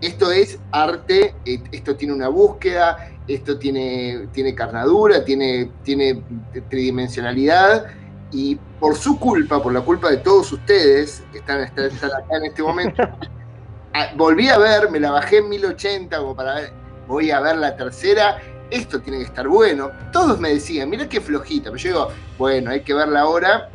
[0.00, 6.22] esto es arte, eh, esto tiene una búsqueda, esto tiene, tiene carnadura, tiene, tiene
[6.68, 7.86] tridimensionalidad,
[8.30, 12.36] y por su culpa, por la culpa de todos ustedes que están, están- están acá
[12.36, 13.02] en este momento,
[13.94, 16.72] ah, volví a ver, me la bajé en 1080 como para ver,
[17.08, 18.38] voy a ver la tercera,
[18.70, 19.90] esto tiene que estar bueno.
[20.12, 23.70] Todos me decían, mira qué flojita, pero yo digo, bueno, hay que verla ahora.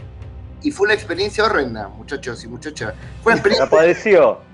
[0.61, 2.93] Y fue una experiencia horrenda, muchachos y muchachas.
[3.23, 4.50] Fue una La experiencia padeció.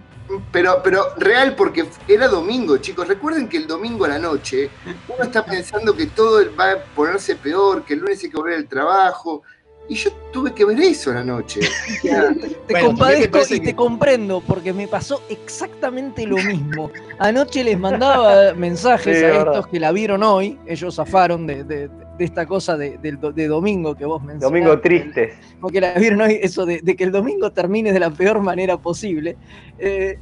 [0.51, 3.07] Pero, pero real porque era domingo, chicos.
[3.07, 4.69] Recuerden que el domingo a la noche
[5.07, 8.55] uno está pensando que todo va a ponerse peor, que el lunes hay que volver
[8.57, 9.43] al trabajo.
[9.89, 11.61] Y yo tuve que ver eso a la noche.
[12.03, 16.91] Te Bueno, compadezco te y que- te comprendo, porque me pasó exactamente lo mismo.
[17.19, 19.69] Anoche les mandaba mensajes Sí, a es estos verdad.
[19.71, 23.47] que la vieron hoy, ellos zafaron de, de- de esta cosa de, del do- de
[23.47, 24.45] domingo que vos mencionaste.
[24.45, 25.33] Domingo tristes.
[25.61, 28.77] porque la vieron hoy, eso de, de que el domingo termine de la peor manera
[28.77, 29.37] posible.
[29.79, 30.19] Eh,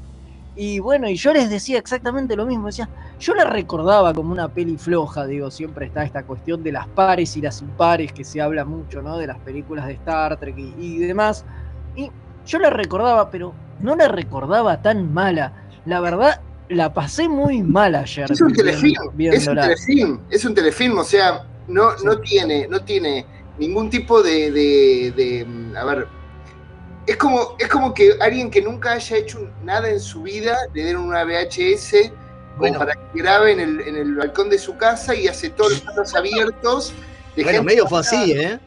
[0.57, 2.87] y bueno, y yo les decía exactamente lo mismo, decía,
[3.19, 7.35] yo la recordaba como una peli floja, digo, siempre está esta cuestión de las pares
[7.35, 9.17] y las impares que se habla mucho, ¿no?
[9.17, 11.43] De las películas de Star Trek y, y demás.
[11.97, 12.09] Y
[12.45, 15.51] yo la recordaba, pero no la recordaba tan mala.
[15.85, 18.31] La verdad, la pasé muy mal ayer.
[18.31, 18.95] es un viendo- telefilm,
[19.33, 23.25] es un telefilm, es un telefilm, o sea, no, no tiene, no tiene
[23.57, 26.07] ningún tipo de, de- de, a ver,
[27.07, 30.83] es como, es como que alguien que nunca haya hecho nada en su vida le
[30.83, 32.11] den una VHS
[32.57, 32.79] Bueno.
[32.79, 35.81] para que grabe en el, en el balcón de su casa y hace todos los
[35.81, 36.93] planos abiertos.
[37.35, 38.59] de Bueno, gente medio fue así, ¿eh?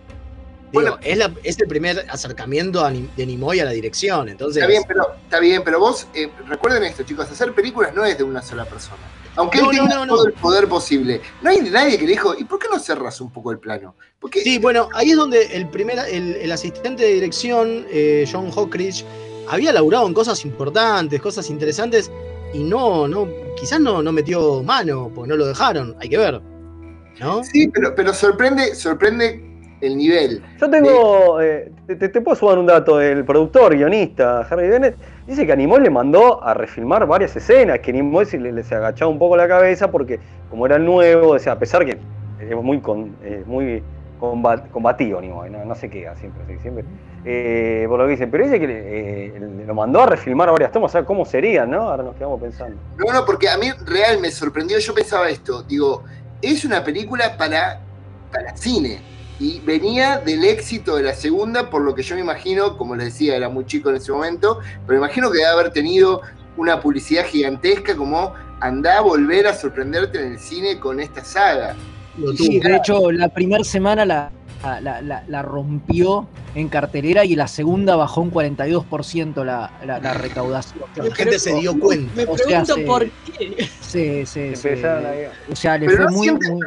[0.70, 4.58] Digo, es, la- es el primer acercamiento a de Nimoy a la dirección, entonces...
[4.62, 8.18] Está bien, pero, está bien, pero vos eh, recuerden esto, chicos, hacer películas no es
[8.18, 9.00] de una sola persona.
[9.38, 10.14] Aunque No, él no, tenga no, no.
[10.16, 11.20] todo el poder posible.
[11.42, 13.94] No hay nadie que le dijo, ¿y por qué no cerras un poco el plano?
[14.20, 18.50] Porque Sí, bueno, ahí es donde el primer, el, el asistente de dirección, eh, John
[18.50, 19.04] Hockridge,
[19.48, 22.10] había laburado en cosas importantes, cosas interesantes,
[22.52, 23.26] y no, no,
[23.58, 26.40] quizás no, no metió mano, porque no lo dejaron, hay que ver.
[27.20, 27.42] ¿No?
[27.44, 29.44] Sí, pero, pero sorprende, sorprende
[29.80, 30.42] el nivel.
[30.60, 31.40] Yo tengo.
[31.40, 33.00] eh, te, te- te puedo sumar un dato.
[33.00, 34.96] El productor, guionista, Harry Bennett,
[35.28, 38.74] dice que a Nimoy le mandó a refilmar varias escenas, que Nimoy se le, se
[38.74, 40.18] agachaba un poco la cabeza porque,
[40.50, 41.98] como era nuevo, decía, a pesar que
[42.40, 43.82] es muy, con, eh, muy
[44.20, 46.84] combat- combativo Nimoy, no, no se queda siempre, así, siempre.
[47.24, 50.90] eh, por lo que dicen, pero dice que eh, lo mandó a refilmar varias tomas,
[50.90, 51.82] o sea, cómo serían, ¿no?
[51.90, 52.76] Ahora nos quedamos pensando.
[52.96, 54.78] No, no, porque a mí real me sorprendió.
[54.78, 56.04] Yo pensaba esto, digo,
[56.40, 57.80] es una película para,
[58.32, 59.00] para cine.
[59.40, 63.06] Y venía del éxito de la segunda, por lo que yo me imagino, como les
[63.06, 66.22] decía, era muy chico en ese momento, pero me imagino que debe haber tenido
[66.56, 71.76] una publicidad gigantesca como andá a volver a sorprenderte en el cine con esta saga.
[72.36, 74.32] Sí, de hecho, la primera semana la,
[74.82, 80.14] la, la- la rompió en cartelera y la segunda bajó un 42% la, la, la
[80.14, 80.82] recaudación.
[80.96, 82.12] La gente se dio cuenta.
[82.16, 83.68] Me O sea, pregunto se- por qué.
[83.80, 84.68] Sí, sí, sí.
[85.48, 86.66] O sea, le Pero fue no muy, muy-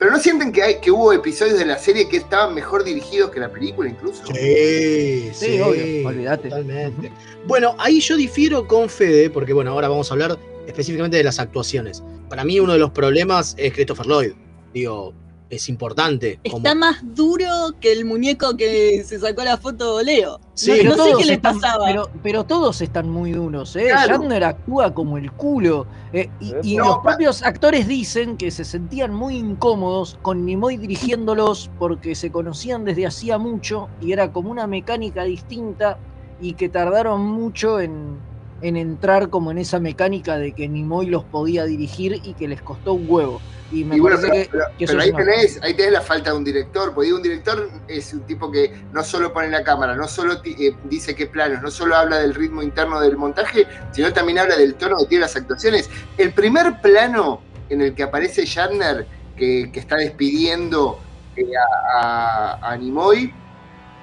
[0.00, 3.30] Pero ¿no sienten que, hay, que hubo episodios de la serie que estaban mejor dirigidos
[3.30, 4.24] que la película incluso?
[4.28, 6.48] Sí, sí, Sí, obvio, olvídate.
[6.48, 7.12] Totalmente.
[7.46, 11.38] Bueno, ahí yo difiero con Fede, porque bueno, ahora vamos a hablar específicamente de las
[11.38, 12.02] actuaciones.
[12.30, 14.32] Para mí uno de los problemas es Christopher Lloyd.
[14.72, 15.12] Digo,
[15.50, 16.38] es importante.
[16.44, 17.46] como- Está más duro
[17.80, 20.40] que el muñeco que se sacó la foto Leo.
[20.54, 21.86] Sí, no, Pero no sé qué le están- pasaba.
[21.86, 23.86] Pero, pero todos están muy duros, ¿eh?
[23.88, 24.18] Claro.
[24.18, 25.86] Shatner actúa como el culo.
[26.12, 30.44] eh, y y No, los pa- propios actores dicen que se sentían muy incómodos con
[30.44, 35.98] Nimoy dirigiéndolos porque se conocían desde hacía mucho y era como una mecánica distinta
[36.40, 38.18] y que tardaron mucho en,
[38.62, 42.60] en entrar como en esa mecánica de que Nimoy los podía dirigir y que les
[42.62, 43.40] costó un huevo.
[43.72, 45.74] Y me Y bueno, parece pero, que, pero- que eso pero es ahí, tenés, ahí
[45.74, 49.32] tenés la falta de un director, porque un director es un tipo que no solo
[49.32, 53.00] pone la cámara, no solo eh, dice qué planos, no solo habla del ritmo interno
[53.00, 55.88] del montaje, sino también habla del tono que tiene las actuaciones.
[56.18, 60.98] El primer plano en el que aparece Shatner, que, que está despidiendo
[61.36, 61.46] eh,
[61.94, 63.32] a, a, a Nimoy,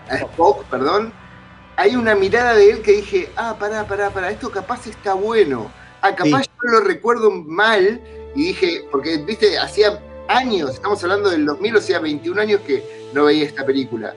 [0.09, 1.11] a Spock, perdón,
[1.77, 5.71] hay una mirada de él que dije, ah, pará, pará, pará, esto capaz está bueno.
[6.01, 6.49] Ah, capaz Sí.
[6.63, 8.01] yo lo recuerdo mal
[8.35, 12.83] y dije, porque, viste, hacía años, estamos hablando del 2000, o sea, 21 años que
[13.13, 14.13] no veía esta película.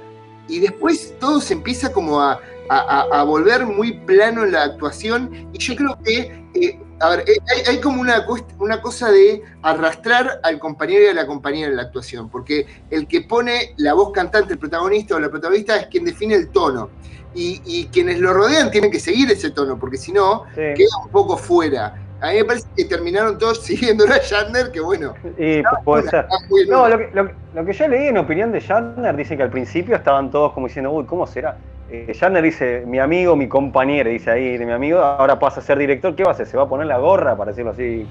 [0.48, 5.48] Y después todo se empieza como a, a- a- volver muy plano en la actuación
[5.52, 8.26] y yo creo que, eh, a ver, eh, hay, hay como una,
[8.58, 13.06] una cosa de arrastrar al compañero y a la compañera en la actuación, porque el
[13.06, 16.90] que pone la voz cantante, el protagonista o la protagonista es quien define el tono.
[17.34, 20.60] Y, y quienes lo rodean tienen que seguir ese tono, porque si no, Sí.
[20.76, 21.94] queda un poco fuera.
[22.20, 26.26] A mí me parece que terminaron todos siguiendo a Shatner, que bueno, Y puede ser.
[26.30, 26.96] está muy No, bueno.
[26.96, 29.94] lo que, lo, lo que yo leí en opinión de Shatner dice que al principio
[29.96, 31.56] estaban todos como diciendo, uy, ¿cómo será?
[31.92, 35.62] Eh, Shatner dice, mi amigo, mi compañero, dice ahí, de mi amigo, ahora pasa a
[35.62, 36.46] ser director, ¿qué va a hacer?
[36.46, 38.06] ¿Se va a poner la gorra, para decirlo así?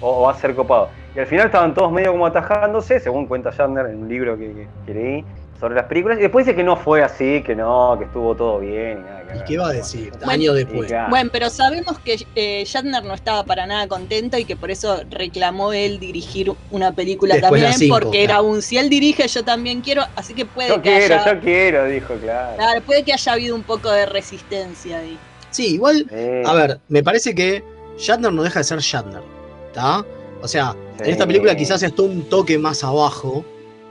[0.00, 0.88] ¿O va a ser copado?
[1.14, 4.46] Y al final estaban todos medio como atajándose, según cuenta Shatner en un libro que,
[4.52, 5.24] que- que leí
[5.58, 8.60] sobre las películas, y después dice que no fue así, que no, que estuvo todo
[8.60, 8.98] bien.
[8.98, 10.10] Y, nada, que ¿Y qué va a decir?
[10.12, 10.88] Bueno, Años después.
[10.88, 11.10] claro.
[11.10, 15.00] Bueno, pero sabemos que eh, Shatner no estaba para nada contento y que por eso
[15.10, 19.44] reclamó él dirigir una película Después también, cinco, porque era un si él dirige, yo
[19.44, 22.56] también quiero, así que puede yo que quiero, haya, yo quiero, dijo, claro.
[22.56, 25.18] claro, puede que haya habido un poco de resistencia ahí.
[25.50, 27.64] Sí, igual, Eh, a ver, me parece que
[27.98, 29.22] Shatner no deja de ser Shatner.
[29.68, 30.04] ¿Está?
[30.42, 33.44] O sea, en esta película quizás está un toque más abajo.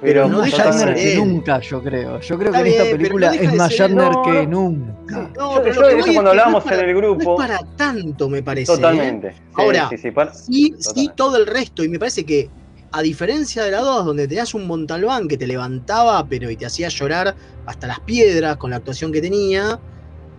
[0.05, 2.19] Pero no deja de Shatner ser que nunca, yo creo.
[2.21, 5.29] Yo creo Está que en esta película no es más Shatner no, que nunca.
[5.35, 7.59] No, Yo- pero yo eso es cuando hablábamos para- en el grupo- No es para
[7.75, 8.71] tanto, me parece.
[8.71, 8.75] ¿eh?
[8.75, 9.31] Totalmente.
[9.33, 11.13] Sí, Ahora, sí, sí, para- Sí, sí, Totalmente.
[11.15, 11.83] todo el resto.
[11.83, 12.49] Y me parece que,
[12.91, 16.65] a diferencia de la 2, donde tenías un Montalbán que te levantaba, pero y te
[16.65, 19.79] hacía llorar hasta las piedras con la actuación que tenía,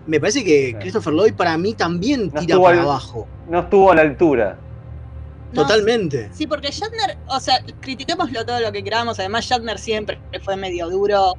[0.07, 0.75] me parece que Sí.
[0.81, 3.27] Christopher Lloyd para mí también No tira para al- abajo.
[3.51, 4.59] no estuvo a la altura.
[5.53, 6.31] No, Totalmente.
[6.35, 10.89] Sí, porque Shatner, o sea, critiquémoslo todo lo que queramos, además Shatner siempre fue medio
[10.91, 11.35] duro,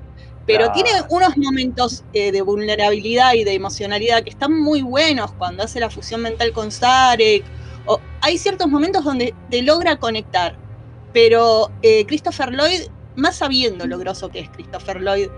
[0.46, 0.74] pero Claro.
[0.74, 5.80] tiene unos momentos eh, de vulnerabilidad y de emocionalidad que están muy buenos cuando hace
[5.80, 7.44] la fusión mental con Sarek,
[7.86, 10.56] o hay ciertos momentos donde te logra conectar.
[11.14, 12.82] pero eh, Christopher Lloyd,
[13.16, 15.30] más sabiendo lo grosso que es Christopher Lloyd,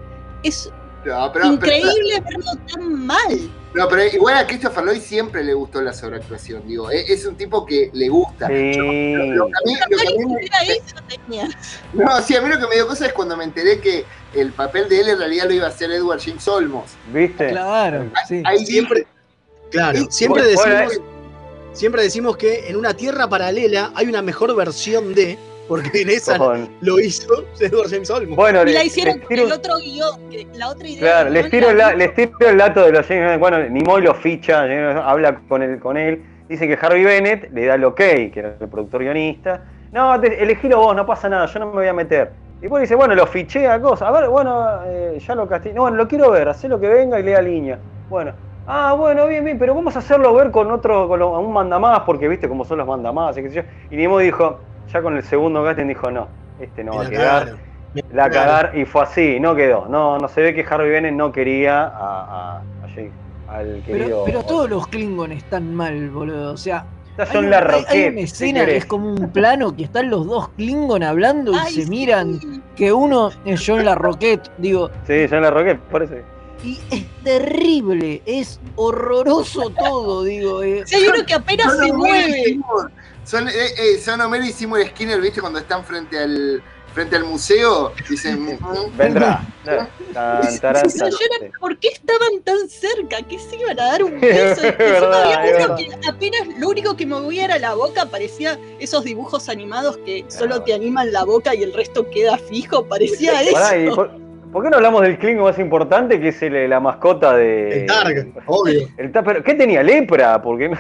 [0.43, 0.69] es
[1.05, 3.49] No, pero- increíble verlo tan mal.
[3.73, 7.35] No, pero igual a Christopher Lloyd siempre le gustó la sobreactuación, digo, es, es un
[7.35, 8.47] tipo que le gusta.
[8.47, 8.73] Sí.
[8.75, 11.47] Yo- lo, lo que a mí, lo que a mí me- Era eso tenía.
[11.93, 14.51] no, sí, a mí lo que me dio cosa es cuando me enteré que el
[14.53, 16.85] papel de él en realidad lo iba a hacer Edward James Olmos.
[17.13, 17.49] ¿Viste?
[17.49, 18.41] Claro, sí.
[18.43, 19.05] Ahí Siempre,
[19.69, 20.99] claro, siempre decimos,
[21.73, 25.37] siempre decimos que en una tierra paralela hay una mejor versión de,
[25.69, 28.35] porque en esa Con- lo hizo Edward James Olmos.
[28.35, 30.19] Bueno, Y le- la hicieron tiro- el otro guion,
[30.55, 30.99] la otra idea.
[30.99, 34.01] Claro, les tiro, el, la- la- les tiro el dato de los James Bueno, Nimoy
[34.01, 36.21] lo ficha, eh, habla con él, con él.
[36.49, 39.61] Dice que Harvey Bennett le da el ok, que era el productor guionista.
[39.91, 42.31] No, te- elegilo vos, no pasa nada, yo no me voy a meter.
[42.57, 44.09] Y después dice, bueno, lo fiché a cosas.
[44.09, 45.71] A ver, bueno, eh, ya lo casté.
[45.73, 47.79] No, bueno, lo quiero ver, hacé lo que venga y lea línea.
[48.09, 48.33] Bueno,
[48.67, 52.01] ah, bueno, bien, bien, pero vamos a hacerlo ver con otro, con lo- un mandamás,
[52.01, 53.61] porque viste cómo son los mandamás y qué sé yo.
[53.91, 54.59] Y Nimoy dijo,
[54.91, 56.27] ya con el segundo casting dijo, no,
[56.59, 57.39] este no va a quedar.
[57.45, 57.69] cagaron.
[58.13, 59.87] La cagar y fue así, no quedó.
[59.87, 63.11] No, no se ve que Harvey Bennett no quería a, a- a Jake,
[63.47, 64.23] al Pero, querido.
[64.25, 66.53] pero todos los Klingon están mal, boludo.
[66.53, 66.85] O sea,
[67.17, 69.75] Está hay, John un- Larroquette, hay- hay una ¿qué escena que es como un plano
[69.75, 71.89] que están los dos Klingon hablando y Ay, se sí.
[71.89, 72.39] miran.
[72.75, 76.23] Que uno es John Larroquette, digo, Sí, John Larroquette, parece.
[76.63, 80.61] y es terrible, es horroroso todo, digo.
[80.61, 80.83] eh.
[80.85, 82.59] Si hay uno que apenas se mueve.
[83.29, 85.39] Son, eh, eh, son Homero y Seymour Skinner, ¿viste?
[85.39, 86.63] Cuando están frente al,
[86.95, 88.57] frente al museo, dicen...
[88.59, 89.45] "Mm, Vendrá.
[91.59, 93.21] ¿Por qué estaban tan cerca?
[93.21, 94.61] ¿Qué se iban a dar un Es beso?
[94.67, 99.97] Había uno que apenas lo único que movía era la boca, parecía esos dibujos animados
[99.97, 104.09] que solo te animan la boca y el resto queda fijo, parecía Pará, ¿y eso.
[104.51, 107.81] Por, qué no hablamos del Klingon más importante que es el- la mascota de.
[107.81, 108.87] El Targ, obvio.
[108.97, 109.83] El pero ¿Qué tenía?
[109.83, 110.41] ¿Lepra?
[110.41, 110.71] Porque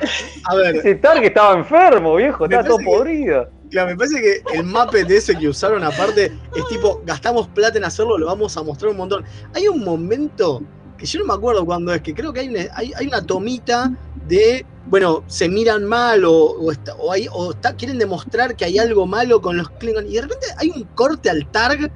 [0.45, 3.49] A ver, ese Targ estaba enfermo, viejo, estaba todo que- podrido.
[3.69, 7.83] claro, me parece que el Muppet ese que usaron aparte es tipo, gastamos plata en
[7.83, 9.23] hacerlo, lo vamos a mostrar un montón.
[9.53, 10.61] Hay un momento
[10.97, 13.21] que yo no me acuerdo cuándo es, que creo que hay una, hay, hay una
[13.25, 13.89] tomita
[14.27, 18.65] de, bueno, se miran mal o, o, está- o hay- o está- quieren demostrar que
[18.65, 21.89] hay algo malo con los Klingon y de repente hay un corte al Targ.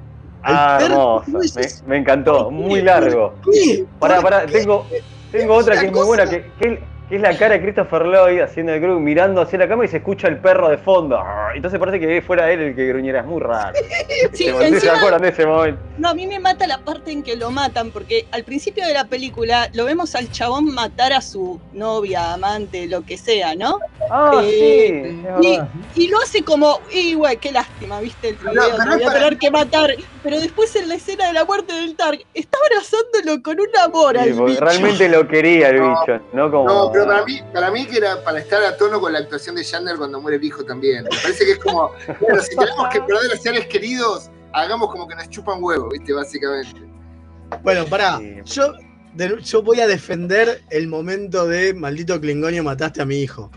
[0.46, 1.58] Ah, hermoso.
[1.58, 3.34] Me, me encantó, muy ¿por largo.
[3.98, 4.86] Pará, ¿Por pará, tengo,
[5.32, 8.40] tengo otra que es muy buena, que, que- que es la cara de Christopher Lloyd
[8.40, 11.22] haciendo el grupo, mirando hacia la cámara y se escucha el perro de fondo.
[11.54, 13.76] Entonces parece que fuera él el que gruñera, es muy raro.
[14.32, 15.80] Sí, ¿Se encima- acuerdan de ese momento?
[15.98, 18.94] No, a mí me mata la parte en que lo matan, porque al principio de
[18.94, 23.78] la película lo vemos al chabón matar a su novia, amante, lo que sea, ¿no?
[24.10, 25.48] Ah, Eh, sí,
[25.96, 28.70] Y, y lo hace como, y güey, qué lástima, viste el video, te voy
[29.02, 29.90] a para- tener que matar.
[30.22, 34.14] Pero después en la escena de la muerte del Targ, está abrazándolo con un amor
[34.16, 34.60] Sí, al bicho.
[34.64, 36.93] realmente lo quería el bicho, no como.
[36.94, 39.62] Pero para mí, para mí que era para estar a tono con la actuación de
[39.64, 41.04] Shatner cuando muere el hijo también.
[41.04, 45.06] Me parece que es como, bueno, si tenemos que perder a seres queridos, hagamos como
[45.08, 46.12] que nos chupan huevo, ¿viste?
[46.12, 46.80] Básicamente.
[47.62, 48.72] Bueno, pará, yo,
[49.14, 53.50] de- yo voy a defender el momento de maldito Klingonio mataste a mi hijo.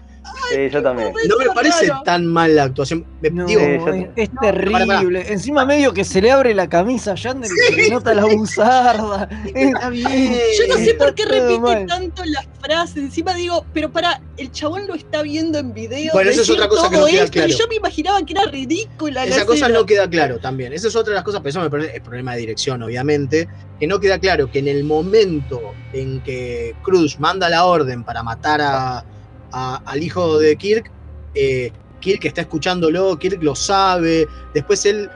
[0.52, 1.14] Sí, yo también.
[1.28, 2.04] No me parece raro.
[2.04, 3.06] tan mal la actuación.
[3.22, 5.32] Me- No, digo, Sí, yo es, terrible.
[5.32, 8.26] Encima medio que se le abre la camisa a Yander y se le nota la
[8.26, 9.28] buzarda.
[9.56, 10.34] está bien.
[10.60, 11.86] Yo no sé por qué repite mal.
[11.86, 12.98] tanto las frases.
[12.98, 16.14] Encima digo, pero para, el chabón lo está viendo en video.
[16.14, 17.50] Bueno, eso es otra cosa que todo no queda esto, claro.
[17.50, 19.80] Y yo me imaginaba que era ridícula la Esa cosa escena.
[19.80, 20.74] no queda claro también.
[20.74, 23.48] Esa es otra de las cosas, pero eso me parece es problema de dirección, obviamente.
[23.80, 25.62] Que no queda claro que en el momento
[25.94, 29.06] en que Cruz manda la orden para matar a,
[29.52, 30.90] a- al hijo de Kirk,
[31.36, 34.28] eh, Kirk está escuchándolo, Kirk lo sabe.
[34.54, 35.10] Después él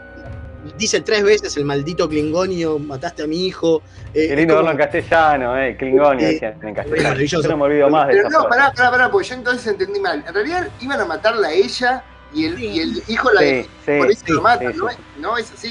[0.78, 3.82] dice tres veces el maldito Klingonio, mataste a mi hijo.
[4.14, 7.04] eh, Qué lindo como- verlo en castellano, eh, Klingonio, Eh, en castellano.
[7.10, 7.44] maravilloso.
[7.44, 10.00] Yo no me olvido más de Pero no, pará, pará, pará, porque yo entonces entendí
[10.02, 10.22] mal.
[10.28, 12.66] En realidad iban a matarla a ella y el, Sí.
[12.66, 14.90] y el hijo la Sí, sí, por eso sí, lo matan, sí, ¿no?
[14.90, 14.96] sí.
[14.96, 15.70] es- No es así.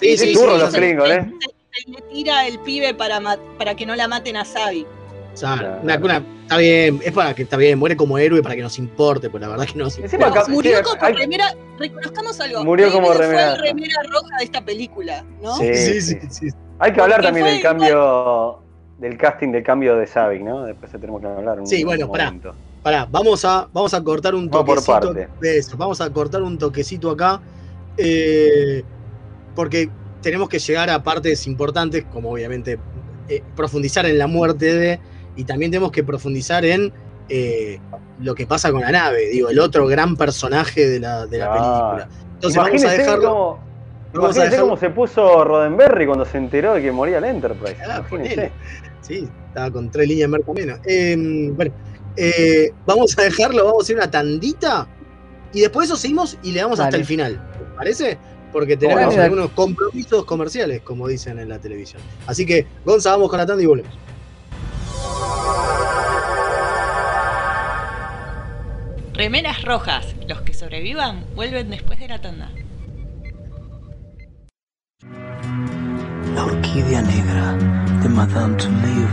[0.00, 0.78] Sí, Sí, sí, turro sí, los sí.
[0.78, 1.32] Klingon, ¿eh?
[1.86, 3.20] Le tira el pibe para,
[3.56, 4.84] para que no la maten a Sabi.
[5.38, 8.56] O sea, una- una- está bien, es para que está bien, muere como héroe para
[8.56, 10.26] que nos importe, pues la verdad es que no nos importa.
[10.26, 12.64] acá- Murió como hay- remera, reconozcamos algo.
[12.64, 13.54] Murió como remera.
[13.56, 15.54] Fue el remera roja de esta película, ¿no?
[15.56, 16.18] Sí, Sí, sí.
[16.22, 16.56] sí, sí.
[16.80, 18.58] Hay que hablar Porque también del cambio,
[18.98, 20.64] del casting del cambio de Savick, ¿no?
[20.64, 21.58] Después tenemos que hablar.
[21.60, 22.34] en Sí, un bueno, pará.
[22.82, 25.14] Pará, vamos a, vamos a cortar un Vamos por toquecito.
[25.14, 25.28] parte.
[25.40, 27.40] de eso, vamos a cortar un toquecito acá.
[28.00, 28.82] eh,
[29.54, 29.88] porque
[30.22, 32.78] tenemos que llegar a partes importantes, como obviamente
[33.28, 35.00] eh, profundizar en la muerte de.
[35.38, 36.92] Y también tenemos que profundizar en
[37.30, 37.78] eh,
[38.20, 41.46] lo que pasa con la nave, digo, el otro gran personaje de la, de la
[41.46, 41.62] Claro.
[41.96, 42.08] película.
[42.34, 43.28] Entonces vamos a dejarlo.
[43.30, 43.58] cómo,
[44.14, 47.76] vamos a dejarlo- cómo se puso Roddenberry cuando se enteró de que moría el Enterprise.
[47.88, 48.02] Ah.
[49.00, 50.78] Sí, estaba con tres líneas de marca menos.
[50.84, 51.72] Eh, bueno,
[52.16, 54.86] eh, vamos a dejarlo, vamos a hacer una tandita
[55.52, 57.40] y después eso seguimos y le damos hasta el final.
[57.76, 58.18] parece?
[58.52, 62.00] Porque tenemos algunos compromisos comerciales, como dicen en la televisión.
[62.26, 63.92] Así que, Gonza, vamos con la tanda y volvemos.
[69.18, 70.14] Remeras rojas.
[70.28, 72.52] Los que sobrevivan vuelven después de la tanda.
[76.36, 77.54] La orquídea negra
[78.00, 79.08] de Madame Touleau.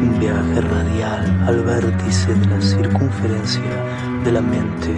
[0.00, 3.84] Un viaje radial al vértice de la circunferencia
[4.22, 4.92] de la mente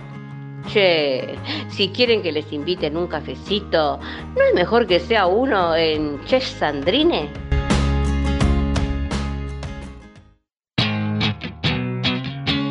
[0.69, 1.35] Che,
[1.71, 3.99] si quieren que les inviten un cafecito,
[4.37, 7.31] ¿no es mejor que sea uno en Chef Sandrine?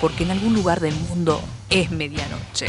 [0.00, 1.40] Porque en algún lugar del mundo
[1.70, 2.68] es medianoche.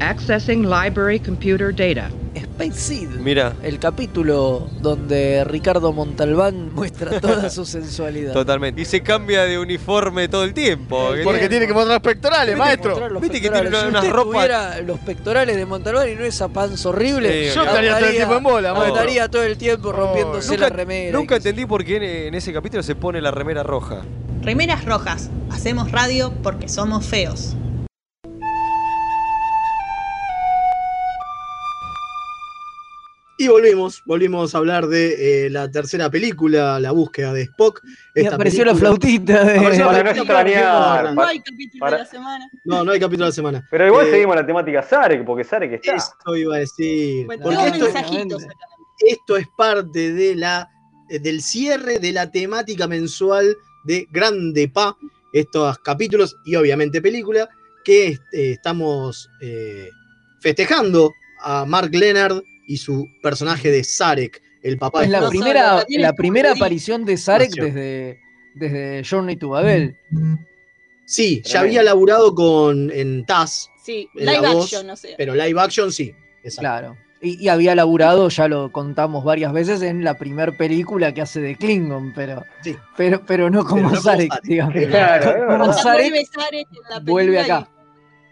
[0.00, 2.10] Accessing library computer data.
[2.38, 3.08] Space Seed.
[3.20, 3.52] Mira.
[3.62, 8.32] El capítulo donde Ricardo Montalbán muestra toda su sensualidad.
[8.32, 8.80] Totalmente.
[8.80, 11.10] Y se cambia de uniforme todo el tiempo.
[11.24, 13.08] Porque tiene que mostrar pectorales, Tiene que maestro.
[13.08, 13.90] los Viste que tiene pectorales.
[13.90, 17.48] una- si unas usted ropas- tuviera los pectorales de Montalbán y no esa panza horrible,
[17.50, 18.94] Sí, Yo estaría todo el tiempo en bola, maestro.
[18.94, 21.18] Estaría todo el tiempo rompiéndose Nunca, la remera.
[21.18, 24.02] nunca entendí por qué en, en ese capítulo se pone la remera roja.
[24.42, 25.30] Remeras rojas.
[25.50, 27.54] Hacemos radio porque somos feos.
[33.40, 37.80] Y volvimos, volvimos a hablar de eh, la tercera película, La búsqueda de Spock.
[38.16, 42.02] Y Esta apareció la flautita de- Apareció la no extrañar, no- hay capítulo Para- de
[42.02, 42.50] la semana.
[42.64, 43.68] No, no hay capítulo de la semana.
[43.70, 45.94] Pero igual Eh, seguimos la temática Zarek, porque Zarek está.
[45.94, 47.26] Esto iba a decir.
[47.26, 48.54] Bueno, porque esto, mensajitos acá.
[49.06, 50.68] esto es parte de la,
[51.08, 54.96] eh, del cierre de la temática mensual de Grande Pa,
[55.32, 57.48] estos capítulos y obviamente película,
[57.84, 59.88] que eh, estamos eh,
[60.40, 65.30] festejando a Mark Leonard y su personaje de Sarek, el papá Es de la Spock.
[65.30, 68.20] primera, la primera aparición de Sarek desde,
[68.54, 69.96] desde Journey to Babel.
[71.06, 75.14] Sí, ya había laburado con en TAS, Sí, en la live voz, action, no sé.
[75.16, 76.14] pero live action sí.
[76.42, 76.60] exacto.
[76.60, 76.96] Claro.
[77.20, 81.40] Y, y había laburado, ya lo contamos varias veces, en la primera película que hace
[81.40, 82.76] de Klingon, pero, Sí.
[82.96, 84.44] pero, pero no como no como Sarek, Sarek.
[84.44, 84.74] digamos.
[84.74, 87.70] Claro, Como Sarek vuelve Sarek en la vuelve acá.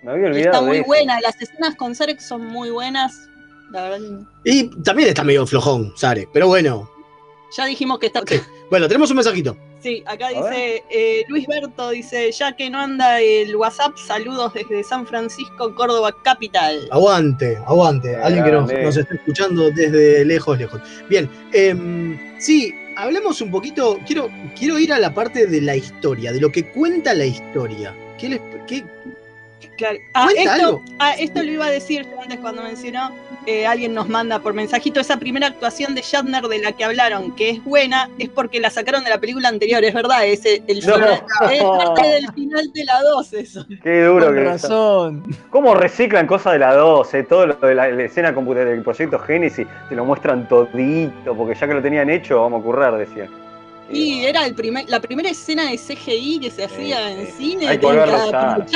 [0.02, 0.50] Me había y olvidado.
[0.52, 0.86] está de muy eso.
[0.86, 1.20] buena.
[1.20, 3.28] Las escenas con Sarek son muy buenas.
[3.76, 6.90] La verdad, Y también está medio flojón, Sarek, pero bueno.
[7.54, 8.22] ya dijimos que está.
[8.70, 9.54] Bueno, tenemos un mensajito.
[9.82, 14.54] Sí, acá A dice eh, Luis Berto, dice, ya que no anda el WhatsApp, saludos
[14.54, 16.88] desde San Francisco, Córdoba Capital.
[16.90, 18.16] Aguante, aguante.
[18.16, 20.80] Alguien que nos, está escuchando desde lejos, lejos.
[21.10, 24.00] Bien, em, sí, hablemos un poquito.
[24.06, 27.94] Quiero, quiero ir a la parte de la historia, de lo que cuenta la historia.
[28.18, 28.84] ¿Qué les, qué-
[29.76, 29.98] Claro.
[30.14, 30.84] Ah, ¿Cuenta esto, algo?
[30.98, 33.14] ah, esto lo iba a decir yo antes cuando mencionó,
[33.46, 37.34] eh, alguien nos manda por mensajito esa primera actuación de Shatner de la que hablaron,
[37.36, 40.62] que es buena, es porque la sacaron de la película anterior, es verdad, es el,
[40.66, 40.94] el No.
[40.94, 41.20] final,
[41.52, 43.66] es parte del final de la 2 eso.
[43.82, 45.22] Qué duro Con que razón.
[45.50, 47.14] ¿Cómo reciclan cosas de la 2?
[47.14, 47.22] eh?
[47.24, 51.54] Todo lo de la, la escena computer del proyecto Génesis te lo muestran todito, porque
[51.58, 53.28] ya que lo tenían hecho, vamos a currar, decía.
[53.90, 57.78] Y era el primer, la primera escena de CGI que se hacía en cine, Hay
[57.78, 58.26] que tienen que volverlo a
[58.58, 58.66] usar.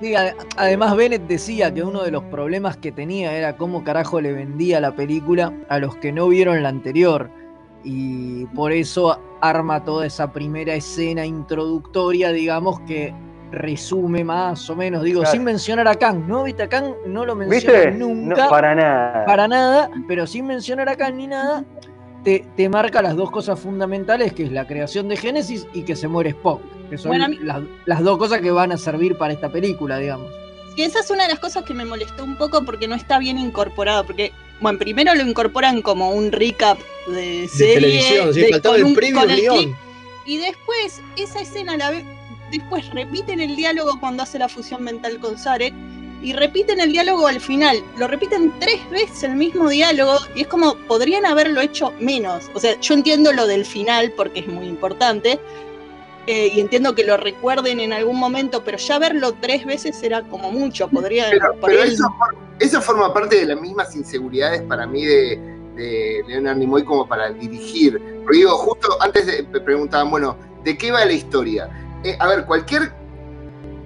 [0.00, 0.14] Sí,
[0.56, 4.78] además Bennett decía que uno de los problemas que tenía era cómo carajo le vendía
[4.80, 7.30] la película a los que no vieron la anterior.
[7.82, 13.14] Y por eso arma toda esa primera escena introductoria, digamos, que
[13.52, 15.32] resume más o menos, digo, Claro.
[15.32, 16.42] sin mencionar a Kang, ¿no?
[16.42, 16.64] ¿Viste?
[16.64, 17.92] A Kang no lo menciona ¿Viste?
[17.92, 18.44] nunca.
[18.44, 19.24] No, para nada.
[19.24, 21.64] para nada, pero sin mencionar a Kang ni nada,
[22.24, 25.94] te, te marca las dos cosas fundamentales, que es la creación de Génesis y que
[25.94, 26.60] se muere Spock.
[26.90, 29.48] Que son Bueno, a mí- las, las dos cosas que van a servir para esta
[29.50, 30.30] película, digamos.
[30.76, 33.18] Y esa es una de las cosas que me molestó un poco porque no está
[33.18, 34.04] bien incorporado.
[34.04, 36.78] Porque, bueno, primero lo incorporan como un recap
[37.08, 37.74] de serie.
[37.74, 39.76] televisión, sí, de- faltaba con el un- previo guion.
[40.26, 42.04] Y después, esa escena la ve-
[42.50, 45.72] después repiten el diálogo cuando hace la fusión mental con Sarek.
[46.22, 47.82] Y repiten el diálogo al final.
[47.98, 50.18] Lo repiten tres veces el mismo diálogo.
[50.34, 52.44] Y es como, podrían haberlo hecho menos.
[52.54, 55.38] O sea, yo entiendo lo del final porque es muy importante.
[56.26, 60.22] Eh, y entiendo que lo recuerden en algún momento, pero ya verlo tres veces era
[60.22, 60.88] como mucho.
[60.88, 61.30] Podrían.
[61.30, 65.36] Pero, pero ahí- eso, for- eso forma parte de las mismas inseguridades para mí de,
[65.76, 68.00] de Leonard Nimoy como para dirigir.
[68.22, 71.68] Porque digo, justo antes de, me preguntaban, bueno, ¿de qué va la historia?
[72.02, 72.92] Eh, a ver, cualquier,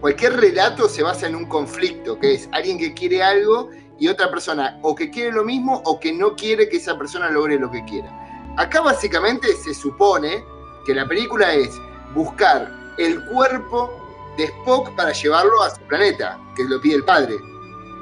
[0.01, 4.31] cualquier relato se basa en un conflicto, que es alguien que quiere algo y otra
[4.31, 7.71] persona o que quiere lo mismo o que no quiere que esa persona logre lo
[7.71, 8.09] que quiera.
[8.57, 10.43] Acá básicamente se supone
[10.87, 11.71] que la película es
[12.15, 13.97] buscar el cuerpo
[14.37, 17.37] de Spock para llevarlo a su planeta, que lo pide el padre.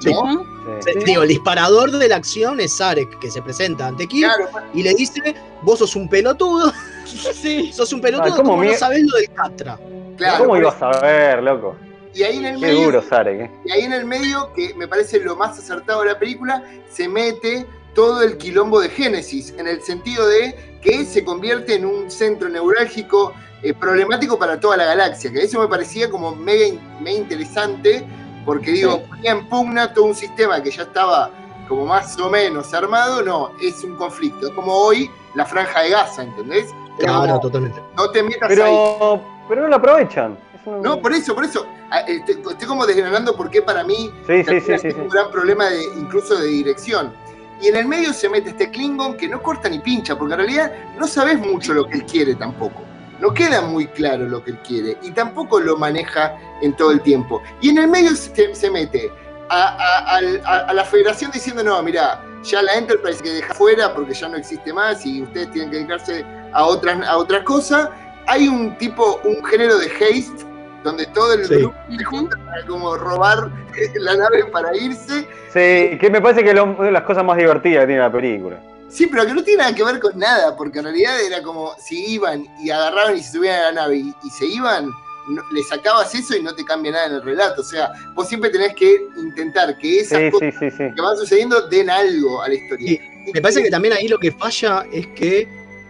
[0.01, 0.13] Sí.
[0.13, 0.47] ¿no?
[0.81, 4.31] Sí, Digo, el disparador de la acción es Sarek, que se presenta ante Kirk
[4.75, 6.73] y le dice, vos sos un pelotudo,
[7.73, 9.79] sos un pelotudo, Ah, ¿cómo como no sabés lo del Catra?
[10.17, 11.77] Claro, ¿Cómo ibas a ver, loco?
[12.15, 13.41] Y ahí en el Qué medio, duro, Sarek.
[13.41, 13.51] ¿eh?
[13.65, 17.09] y ahí en el medio, que me parece lo más acertado de la película, se
[17.09, 22.11] mete todo el quilombo de Génesis, en el sentido de que se convierte en un
[22.11, 23.33] centro neurálgico
[23.63, 28.07] eh, problemático para toda la galaxia, que eso me parecía como mega, mega interesante,
[28.45, 31.31] porque digo, ponía en pugna todo un sistema que ya estaba
[31.69, 35.91] como más o menos armado, no, es un conflicto, es como hoy la franja de
[35.91, 36.75] Gaza, ¿entendés?
[36.99, 37.81] Claro, como, totalmente.
[37.97, 38.57] no te metas ahí.
[38.57, 40.39] Pero, pero no lo aprovechan.
[40.83, 41.67] No, por eso, por eso.
[41.91, 44.89] Ah, Estoy, estoy como desgranando por qué para mí Sí, la sí, película sí, sí,
[44.89, 47.13] tiene un gran problema de, incluso de dirección.
[47.61, 50.41] Y en el medio se mete este Klingon que no corta ni pincha, porque en
[50.41, 52.83] realidad no sabes mucho lo que él quiere tampoco.
[53.21, 57.01] No queda muy claro lo que él quiere y tampoco lo maneja en todo el
[57.01, 57.43] tiempo.
[57.61, 59.11] Y en el medio se, se mete
[59.49, 63.53] a, a- al- a- a la federación diciendo, no, mira, ya la Enterprise que deja
[63.55, 67.43] fuera porque ya no existe más y ustedes tienen que dedicarse a otras, a otras
[67.45, 67.89] cosas.
[68.27, 70.45] Hay un tipo, un género de haste,
[70.85, 71.55] donde todo el Sí.
[71.57, 73.51] grupo se junta para como robar
[73.97, 75.27] la nave para irse.
[75.53, 78.13] Sí, que me parece que es una de las cosas más divertidas que tiene la
[78.13, 78.59] película.
[78.91, 81.73] Sí, pero que no tiene nada que ver con nada, porque en realidad era como
[81.79, 84.87] si iban y agarraban y se subían a la nave y, y se iban,
[85.29, 87.61] no- le sacabas eso y no te cambia nada en el relato.
[87.61, 90.95] O sea, vos siempre tenés que intentar que esas Sí, cosas sí, sí, sí.
[90.95, 92.99] que van sucediendo den algo a la historia.
[93.35, 95.47] Me parece que también ahí lo que falla es que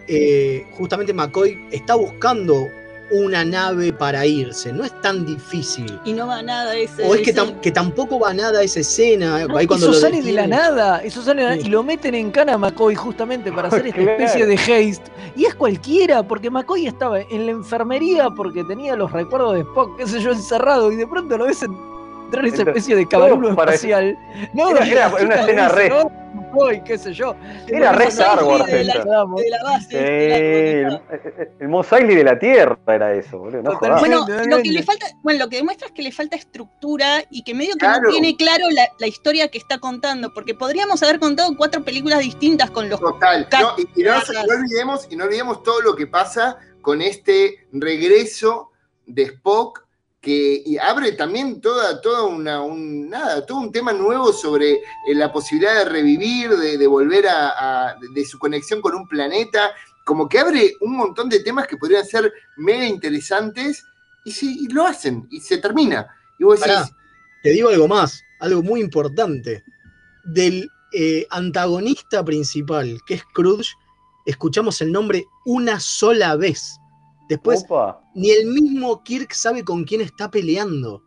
[0.07, 2.67] eh, justamente McCoy está buscando
[3.11, 4.71] una nave para irse.
[4.73, 5.99] No es tan difícil.
[6.05, 7.03] Y no va nada ese.
[7.05, 9.35] O es que, ese- tam- que tampoco va nada esa escena.
[9.55, 11.67] Ahí cuando eso lo sale de la nada, eso sale de la- Sí.
[11.67, 15.11] y lo meten en cana a McCoy justamente para hacer esta especie de haste.
[15.35, 19.97] Y es cualquiera, porque McCoy estaba en la enfermería porque tenía los recuerdos de Spock,
[19.97, 21.63] qué sé yo, encerrado, y de pronto lo ves
[22.31, 24.17] esa Entonces, especie de para- espacial.
[24.53, 27.35] No, Era- una escena re- "No, McCoy, qué sé yo.
[27.67, 29.03] Era re Star Wars de la, esa.
[29.03, 29.87] de la base.
[29.89, 33.61] Sí, el, el, el Mos Eisley de la Tierra era eso, boludo.
[33.63, 33.79] No.
[33.99, 37.43] Bueno, lo que le falta, bueno, lo que demuestra es que le falta estructura y
[37.43, 38.01] que medio que Claro.
[38.03, 42.19] no tiene claro la, la historia que está contando, porque podríamos haber contado cuatro películas
[42.19, 43.47] distintas con los Total.
[43.59, 47.01] No, y, y no, y no olvidemos, y no olvidemos todo lo que pasa con
[47.01, 48.69] este regreso
[49.05, 49.85] de Spock
[50.21, 54.81] que abre también toda, toda una, un, nada, todo un tema nuevo sobre eh,
[55.13, 59.71] la posibilidad de revivir, de, de volver a, a- de su conexión con un planeta,
[60.05, 63.83] como que abre un montón de temas que podrían ser mega interesantes
[64.25, 66.07] y, sí, y lo hacen, y se termina.
[66.37, 66.89] Y vos decís, Pará,
[67.43, 69.63] te digo algo más, algo muy importante.
[70.25, 73.73] Del eh, antagonista principal, que es Cruz,
[74.25, 76.78] escuchamos el nombre una sola vez.
[77.29, 78.01] Después, Opa.
[78.15, 81.03] ni el mismo Kirk sabe con quién está peleando.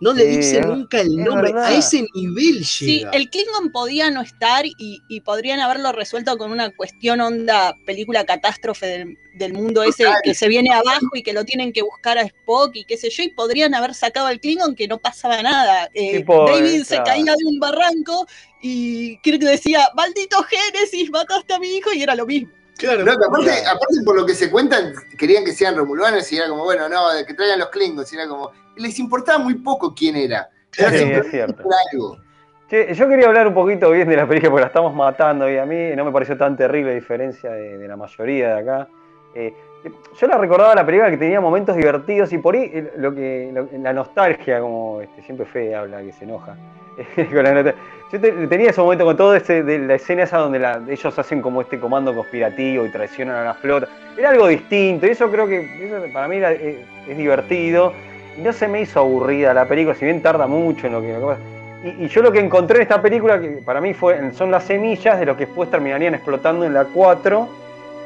[0.00, 1.52] No le Sí, dice nunca el nombre.
[1.56, 3.10] A ese nivel Sí, llega.
[3.10, 8.24] el Klingon podía no estar y, y podrían haberlo resuelto con una cuestión onda película
[8.24, 10.20] catástrofe del, del mundo ese Total.
[10.22, 13.10] que se viene abajo y que lo tienen que buscar a Spock y qué sé
[13.10, 15.90] yo, y podrían haber sacado al Klingon que no pasaba nada.
[15.94, 18.24] Eh, David se caía de un barranco
[18.62, 22.52] y Kirk decía, maldito Génesis, mataste a mi hijo y era lo mismo.
[22.78, 23.04] Claro.
[23.04, 26.48] No, que aparte, aparte, por lo que se cuentan, querían que sean romulanos y era
[26.48, 30.14] como, bueno, no, que traigan los Klingons, y era como, les importaba muy poco quién
[30.16, 30.48] era.
[30.76, 31.68] Era Sí, es cierto.
[31.92, 32.18] algo.
[32.70, 35.56] Che, yo quería hablar un poquito bien de la película porque la estamos matando y
[35.56, 38.88] a mí no me pareció tan terrible a diferencia de, de la mayoría de acá.
[39.34, 39.54] Eh,
[40.18, 43.52] yo la recordaba la película que tenía momentos divertidos y por ahí eh, lo que,
[43.80, 46.56] la nostalgia, como este, siempre Fede habla, que se enoja.
[47.32, 47.74] con la.
[48.10, 50.58] Yo te- tenía ese momento con todo ese, de la escena esa donde
[50.88, 53.86] ellos hacen como este comando conspirativo y traicionan a la flota.
[54.16, 56.76] Era algo distinto, y eso creo que para mí era- es,
[57.16, 57.92] divertido.
[58.36, 61.14] Y no se me hizo aburrida la película, si bien tarda mucho en lo que,
[61.84, 65.18] y yo lo que encontré en esta película, que para mí fue, son las semillas
[65.20, 67.48] de lo que después terminarían explotando en la 4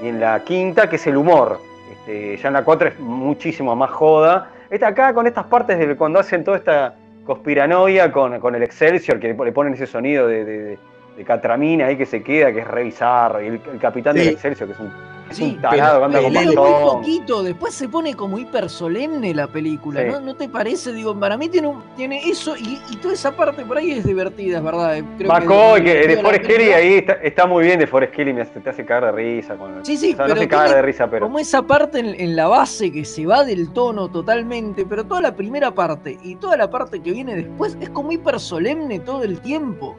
[0.03, 1.59] y en la quinta, que es el humor.
[2.07, 4.51] Este, ya en la 4 es muchísimo más joda.
[4.71, 6.95] Esta acá con estas partes de cuando hacen toda esta
[7.25, 10.79] conspiranoia con, con el Excelsior, que le ponen ese sonido de, de,
[11.25, 14.29] catramina ahí que se queda, que es re bizarro, y el, el capitán del.
[14.29, 14.91] Excelsior, que es un,
[15.33, 18.69] es Sí, un tarado que anda con pero muy poquito, después se pone como hiper
[18.71, 20.07] solemne la película, Sí.
[20.11, 20.21] ¿no?
[20.21, 20.93] ¿No te parece?
[20.93, 24.05] Digo, para mí tiene, un- tiene eso y, y toda esa parte por ahí es
[24.05, 24.97] divertida, es verdad.
[24.99, 28.15] eh, creo McCoy, que de la Forest Kelly ahí está, está muy bien de Forest
[28.15, 29.55] Kelly, me hace- te hace cagar de risa.
[29.57, 31.27] Con, Sí, sí, o sea, pero no se tiene de risa, pero.
[31.27, 35.21] Como esa parte en, en la base que se va del tono totalmente, pero toda
[35.21, 39.23] la primera parte y toda la parte que viene después es como hiper solemne todo
[39.25, 39.97] el tiempo.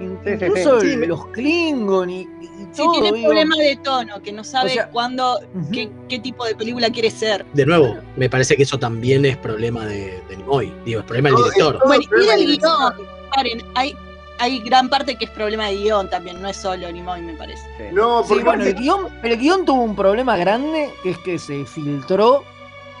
[0.00, 0.92] In- Sí, sí, Incluso sí.
[0.92, 2.26] el- los Klingon y, y
[2.72, 2.92] Sí, todo.
[2.92, 5.40] tiene digo, problema de tono, que no sabe O sea, cuándo,
[5.72, 7.44] qué, qué tipo de película quiere ser.
[7.54, 10.72] De nuevo, me parece que eso también es problema de, de Nimoy.
[10.84, 11.80] Digo, es problema del director.
[11.86, 12.94] Bueno, del del guion,
[13.34, 13.94] paren, hay,
[14.38, 17.62] hay gran parte que es problema de guion también, no es solo Nimoy, me parece.
[17.92, 21.38] No, Sí, porque bueno, el guion, el guion tuvo un problema grande, que es que
[21.38, 22.44] se filtró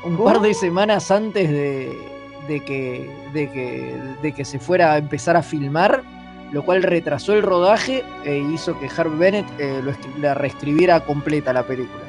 [0.04, 1.98] un par de semanas antes de,
[2.48, 6.02] de que, de, que, de que se fuera a empezar a filmar,
[6.52, 11.52] lo cual retrasó el rodaje e hizo que Harvey Bennett eh, lo la reescribiera completa
[11.52, 12.02] la película.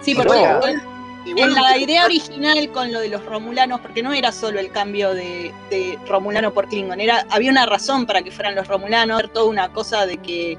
[0.00, 0.82] Sí, No, porque igual-
[1.24, 5.14] en la idea original con lo de los romulanos, porque no era solo el cambio
[5.14, 9.28] de, de romulano por Klingon, era, había una razón para que fueran los romulanos, era
[9.28, 10.58] toda una cosa de que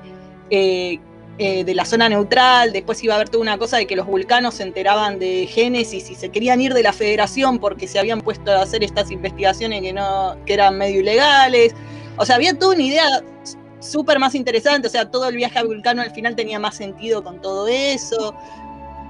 [0.49, 0.99] eh,
[1.39, 4.05] eh, de la zona neutral, después iba a haber toda una cosa de que los
[4.05, 8.21] vulcanos se enteraban de Génesis y se querían ir de la federación porque se habían
[8.21, 11.73] puesto a hacer estas investigaciones que no, que eran medio ilegales.
[12.17, 13.05] O sea, había toda una idea
[13.79, 17.23] súper más interesante, o sea, todo el viaje a Vulcano al final tenía más sentido
[17.23, 18.33] con todo eso.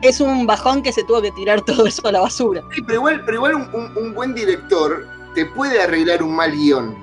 [0.01, 2.61] Es un bajón que se tuvo que tirar todo eso a la basura.
[2.73, 6.51] Sí, pero igual, pero igual un, un- un buen director te puede arreglar un mal
[6.51, 6.95] guion.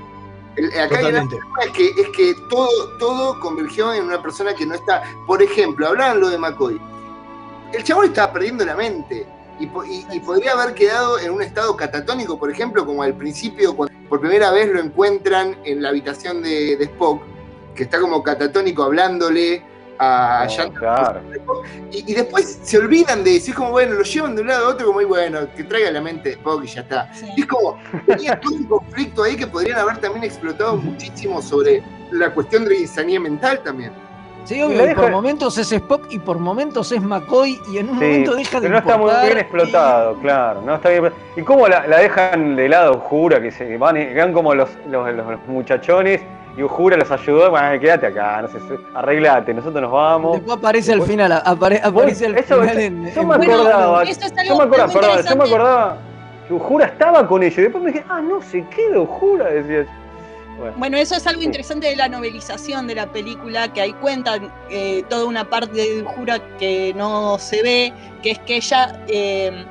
[0.57, 1.23] El- acá hay una
[1.65, 5.03] es que, es que todo, todo convergió en una persona que no está.
[5.27, 6.81] Por ejemplo, hablaban lo de McCoy.
[7.73, 9.27] El chabón estaba perdiendo la mente.
[9.61, 13.15] Y, po- y- y podría haber quedado en un estado catatónico, por ejemplo, como al
[13.15, 17.23] principio, cuando por primera vez lo encuentran en la habitación de, de Spock,
[17.75, 19.63] que está como catatónico hablándole
[19.99, 21.21] a No, Shatner claro.
[21.93, 24.69] y, y después se olvidan de decir como, bueno, lo llevan de un lado a
[24.71, 27.13] otro, como, y bueno, que traiga la mente de Spock y ya está.
[27.37, 31.83] Y es como, tenía todo un conflicto ahí que podrían haber también explotado muchísimo sobre
[32.13, 33.93] la cuestión de la insanía mental también.
[34.45, 37.61] Sí, Y obvio, la y deja- por momentos es Spock y por momentos es McCoy
[37.71, 40.63] y en un Sí, momento deja de pero no está muy bien explotado, claro.
[40.63, 41.13] No está bien.
[41.37, 43.41] ¿Y cómo la, la dejan de lado Jura?
[43.41, 46.23] Que se van, van como los, los, los- los muchachones
[46.57, 47.51] y Jura los ayudó.
[47.51, 48.59] Bueno, quédate acá, no sé,
[48.95, 50.33] arreglate, nosotros nos vamos.
[50.39, 54.03] Después aparece al final, apare- aparece al Eso- final eso- en, yo en me acordaba,
[54.03, 55.97] eso es yo me acordaba, perdón, yo me acordaba
[56.49, 57.59] que Jura estaba con ellos.
[57.59, 60.00] Y después me dije, ah, no se quedó Jura, decía yo.
[60.61, 64.53] Bueno, Bueno, eso es algo interesante de la novelización de la película, que ahí cuentan
[64.71, 67.93] eh, toda una parte de Jura que no se ve,
[68.23, 69.65] que es que ella eh,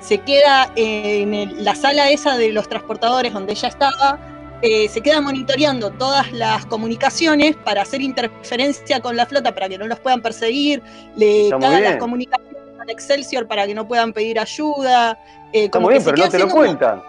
[0.00, 4.18] se queda en el- la sala esa de los transportadores donde ella estaba,
[4.62, 9.78] eh, se queda monitoreando todas las comunicaciones para hacer interferencia con la flota para que
[9.78, 10.82] no los puedan perseguir,
[11.16, 15.18] le cagan las comunicaciones al Excelsior para que no puedan pedir ayuda.
[15.52, 17.02] eh, está como muy que bien, se pero no te lo como- cuentan.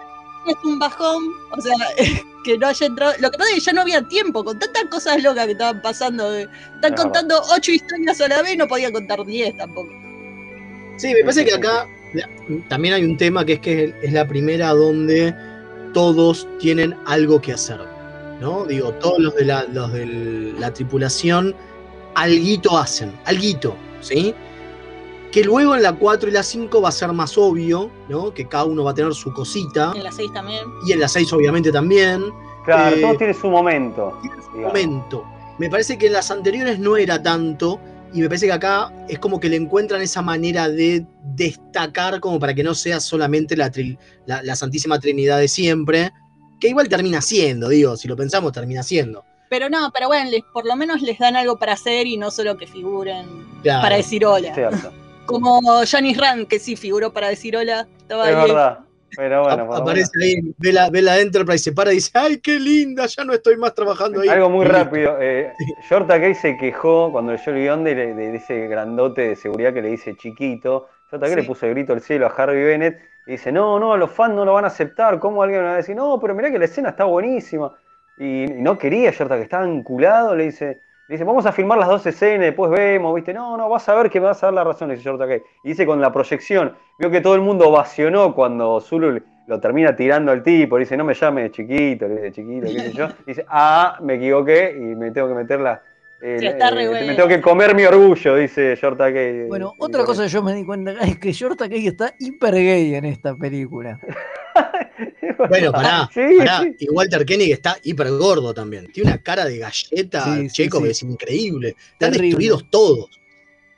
[0.46, 1.74] Es un bajón, o sea,
[2.44, 3.12] que no haya entrado.
[3.20, 5.82] Lo que pasa es que ya no había tiempo, con tantas cosas locas que estaban
[5.82, 6.32] pasando.
[6.34, 9.88] están Es contando ocho historias a la vez, no podía contar diez tampoco.
[10.96, 11.88] Sí, me parece que acá
[12.68, 15.34] también hay un tema que es que es la primera donde
[15.92, 17.80] todos tienen algo que hacer.
[18.40, 18.64] ¿No?
[18.66, 21.54] Digo, todos los de la, los de la tripulación
[22.14, 24.34] alguito hacen, alguito, ¿sí?
[25.34, 28.32] Que luego en la 4 y la 5 va a ser más obvio, ¿no?
[28.32, 29.92] Que cada uno va a tener su cosita.
[29.96, 30.62] En las seis también.
[30.86, 32.22] Y en la 6 obviamente también.
[32.64, 34.16] Claro, Eh, todo tiene su momento.
[34.22, 34.48] digamos.
[34.54, 35.24] momento.
[35.58, 37.80] Me parece que en las anteriores no era tanto,
[38.12, 42.38] y me parece que acá es como que le encuentran esa manera de destacar como
[42.38, 46.12] para que no sea solamente la, tri- la, la Santísima Trinidad de siempre,
[46.60, 49.24] que igual termina siendo, digo, si lo pensamos, termina siendo.
[49.50, 52.30] Pero no, pero bueno, les- por lo menos les dan algo para hacer y no
[52.30, 53.26] solo que figuren
[53.64, 53.82] Claro.
[53.82, 54.54] para decir hola.
[54.54, 54.92] Cierto.
[55.26, 57.86] Como Janice Rand, que sí figuró para decir hola.
[57.98, 58.42] Estaba Es ahí.
[58.48, 58.78] verdad.
[59.16, 62.58] Pero bueno, Aparece ahí, ve la, ve la Enterprise, se para y dice, ¡ay, qué
[62.58, 63.06] linda!
[63.06, 64.28] Ya no estoy más trabajando ahí.
[64.28, 65.16] Algo muy rápido.
[65.20, 65.52] Eh,
[65.88, 69.82] Key se quejó cuando leyó el guion de, de- de ese grandote de seguridad que
[69.82, 70.88] le dice chiquito.
[71.12, 71.40] Shorta Key Sí.
[71.42, 72.98] le puso el grito al cielo a Harvey Bennett
[73.28, 75.20] y dice, no, no, los fans no lo van a aceptar.
[75.20, 77.72] ¿Cómo alguien me va a decir, no, pero mirá que la escena está buenísima?
[78.18, 81.88] Y, y no quería Shorta, que estaba enculado, le dice, dice, vamos a filmar las
[81.88, 83.32] dos escenas, después vemos, ¿viste?
[83.34, 85.42] No, no, vas a ver que me vas a dar la razón, dice Shorta Key.
[85.62, 89.94] Y dice con la proyección, vio que todo el mundo ovacionó cuando Zulu lo termina
[89.94, 93.08] tirando al tipo, le dice, no me llames chiquito, le dice chiquito, qué sé yo.
[93.26, 95.82] Dice, ah, me equivoqué y me tengo que meter la.
[96.22, 99.48] eh, Sí, está eh, me tengo que comer mi orgullo, dice Shorta Key.
[99.48, 102.94] Bueno, otra cosa que yo me di cuenta es que Shorta Cake está hiper gay
[102.94, 104.00] en esta película.
[105.48, 106.62] Bueno, pará, Sí, pará.
[106.62, 106.76] sí.
[106.80, 108.90] Y Walter Koenig está hiper gordo también.
[108.92, 110.84] Tiene una cara de galleta, Sí, checo, sí.
[110.84, 111.68] que es increíble.
[111.92, 112.26] Están Terrible.
[112.28, 113.06] destruidos todos.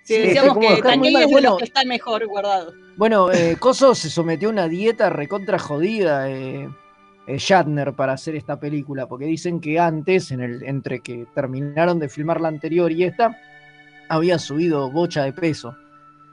[0.02, 1.04] Sí, Sí, decíamos que mal.
[1.06, 2.72] es de Bueno, los que está mejor guardado.
[2.96, 6.68] Bueno, eh, Coso se sometió a una dieta recontra jodida, eh,
[7.26, 11.98] eh, Shatner, para hacer esta película, porque dicen que antes, en el, entre que terminaron
[11.98, 13.36] de filmar la anterior y esta,
[14.08, 15.74] había subido bocha de peso.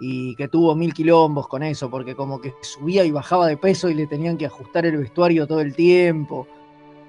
[0.06, 3.88] Y que tuvo mil quilombos con eso, porque como que subía y bajaba de peso
[3.89, 6.45] y le tenían que ajustar el vestuario todo el tiempo.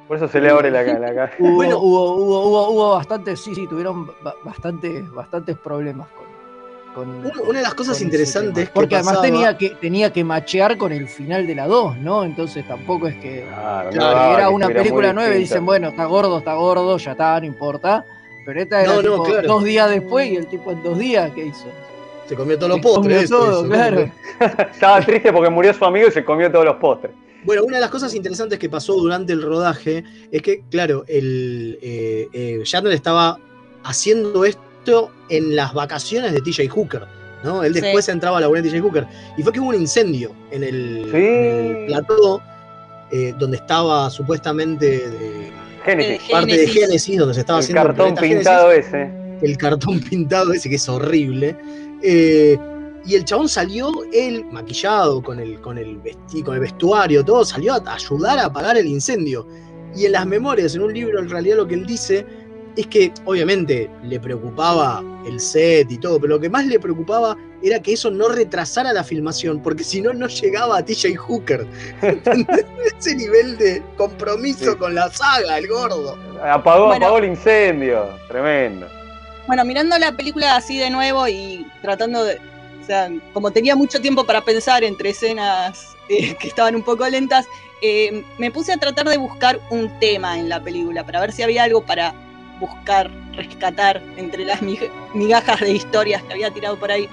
[0.07, 1.33] Por eso se le abre la, ca- la cara.
[1.41, 6.07] Hubo, hubo, hubo, hubo, hubo bastantes, sí, sí, tuvieron ba- bastantes, bastantes problemas
[6.95, 8.67] con, con- Una- de las cosas interesantes tema.
[8.67, 11.97] que Porque además pasaba- tenía que, tenía que machear con el final de la 2,
[11.97, 12.23] ¿no?
[12.23, 16.05] Entonces tampoco es que, Claro, daba, era que una película nueva y dicen, bueno, está
[16.05, 18.05] gordo, está gordo, ya está, no importa.
[18.47, 19.49] Pero esta era No, no, tipo claro.
[19.49, 21.67] dos días después y el tipo en dos días, ¿qué hizo?
[22.29, 23.31] Se comió todos los Se comió postres.
[23.31, 23.69] todo, eso, ¿no?
[23.69, 24.11] claro.
[24.73, 27.13] Estaba triste porque murió su amigo y se comió todos los postres.
[27.45, 30.03] Bueno, una de las cosas interesantes que pasó durante el rodaje
[30.33, 33.39] es que, claro, el eh, eh, Shatner estaba
[33.85, 37.03] haciendo esto en las vacaciones de TJ Hooker.
[37.45, 37.63] ¿no?
[37.63, 37.83] Él Sí.
[37.83, 39.07] después entraba a la de TJ Hooker.
[39.37, 41.17] Y fue que hubo un incendio en el, Sí.
[41.19, 42.41] en el plató
[43.13, 45.53] eh, donde estaba supuestamente de-
[45.85, 46.31] Génesis.
[46.31, 47.19] parte de Génesis.
[47.19, 49.13] Donde se estaba El haciendo cartón planeta pintado Génesis ese.
[49.43, 51.55] el cartón pintado ese que es horrible.
[52.07, 52.59] Eh,
[53.07, 57.45] y el chabón salió, él maquillado con el, con el vesti- con el vestuario, todo,
[57.45, 59.47] salió a ayudar a apagar el incendio.
[59.97, 62.25] Y en las memorias, en un libro, en realidad lo que él dice
[62.77, 67.37] es que obviamente le preocupaba el set y todo, pero lo que más le preocupaba
[67.63, 71.67] era que eso no retrasara la filmación, porque si no, no llegaba a TJ Hooker.
[72.99, 76.17] Ese nivel de compromiso con la saga, el gordo.
[76.43, 77.05] Apagó, Bueno.
[77.07, 78.07] apagó el incendio.
[78.29, 78.87] Tremendo.
[79.47, 82.41] Bueno, mirando la película así de nuevo y tratando de.
[82.83, 87.09] O sea, como tenía mucho tiempo para pensar entre escenas eh, que estaban un poco
[87.09, 87.47] lentas,
[87.83, 91.43] eh, me puse a tratar de buscar un tema en la película para ver si
[91.43, 92.15] había algo para
[92.61, 97.09] buscar, rescatar entre las mig- migajas de historias que había tirado por ahí.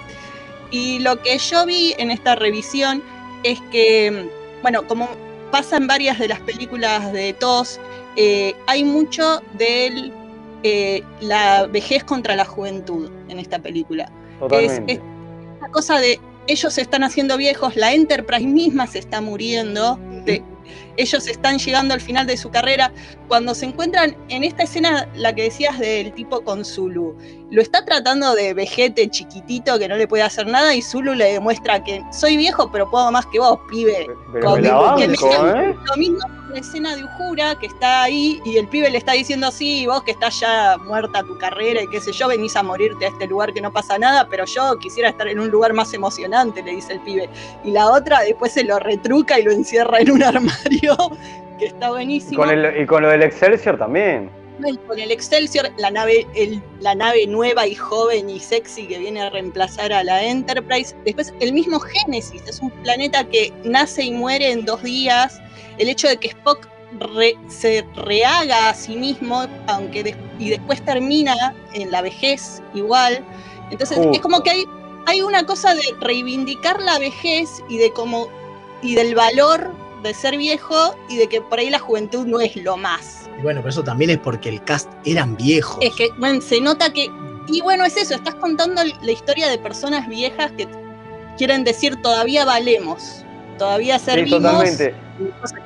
[0.72, 3.02] Y lo que yo vi en esta revisión
[3.44, 4.30] es que,
[4.62, 5.10] bueno, como
[5.52, 7.80] pasa en varias de las películas de TOS,
[8.16, 10.14] eh, hay mucho del
[10.64, 14.04] eh, la vejez contra la juventud en esta película.
[14.34, 14.94] Es, Totalmente.
[14.94, 15.00] es
[15.60, 20.44] una cosa de ellos se están haciendo viejos, la Enterprise misma se está muriendo, de-
[20.98, 22.92] ellos están llegando al final de su carrera.
[23.28, 27.16] Cuando se encuentran en esta escena, la que decías del tipo con Zulu,
[27.50, 31.34] lo está tratando de vejete chiquitito que no le puede hacer nada y Zulu le
[31.34, 34.08] demuestra que soy viejo pero puedo más que vos, pibe.
[34.34, 35.76] Pero me la Que me ¿eh?
[35.88, 36.20] Lo mismo
[36.52, 40.04] la escena de Ujura que está ahí y el pibe le está diciendo sí, vos
[40.04, 43.28] que estás ya muerta tu carrera y qué sé yo, venís a morirte a este
[43.28, 46.72] lugar que no pasa nada, pero yo quisiera estar en un lugar más emocionante, le
[46.76, 47.30] dice el pibe.
[47.64, 50.96] Y la otra después se lo retruca y lo encierra en un armario,
[51.58, 52.38] que está Y buenísimo.
[52.44, 54.30] con, el, y con lo del Excelsior también.
[54.88, 59.22] Con el Excelsior, la nave, el- la nave nueva y joven y sexy que viene
[59.22, 60.96] a reemplazar a la Enterprise.
[61.04, 65.40] Después, el mismo Génesis, es un planeta que nace y muere en dos días.
[65.78, 66.68] El hecho de que Spock
[67.00, 73.24] re- se rehaga a sí mismo, aunque y después termina en la vejez igual.
[73.72, 74.66] Entonces, es como que hay,
[75.08, 78.28] hay una cosa de reivindicar la vejez y de cómo
[78.82, 79.72] y del valor
[80.04, 83.30] de ser viejo y de que por ahí la juventud no es lo más.
[83.38, 85.78] Y bueno, pero eso también es porque el cast eran viejos.
[85.82, 87.10] Es que bueno, se nota que.
[87.48, 90.68] Y bueno, es eso, estás contando la historia de personas viejas que
[91.38, 93.24] quieren decir todavía valemos,
[93.62, 94.42] todavía Sí, servimos.
[94.42, 94.94] totalmente.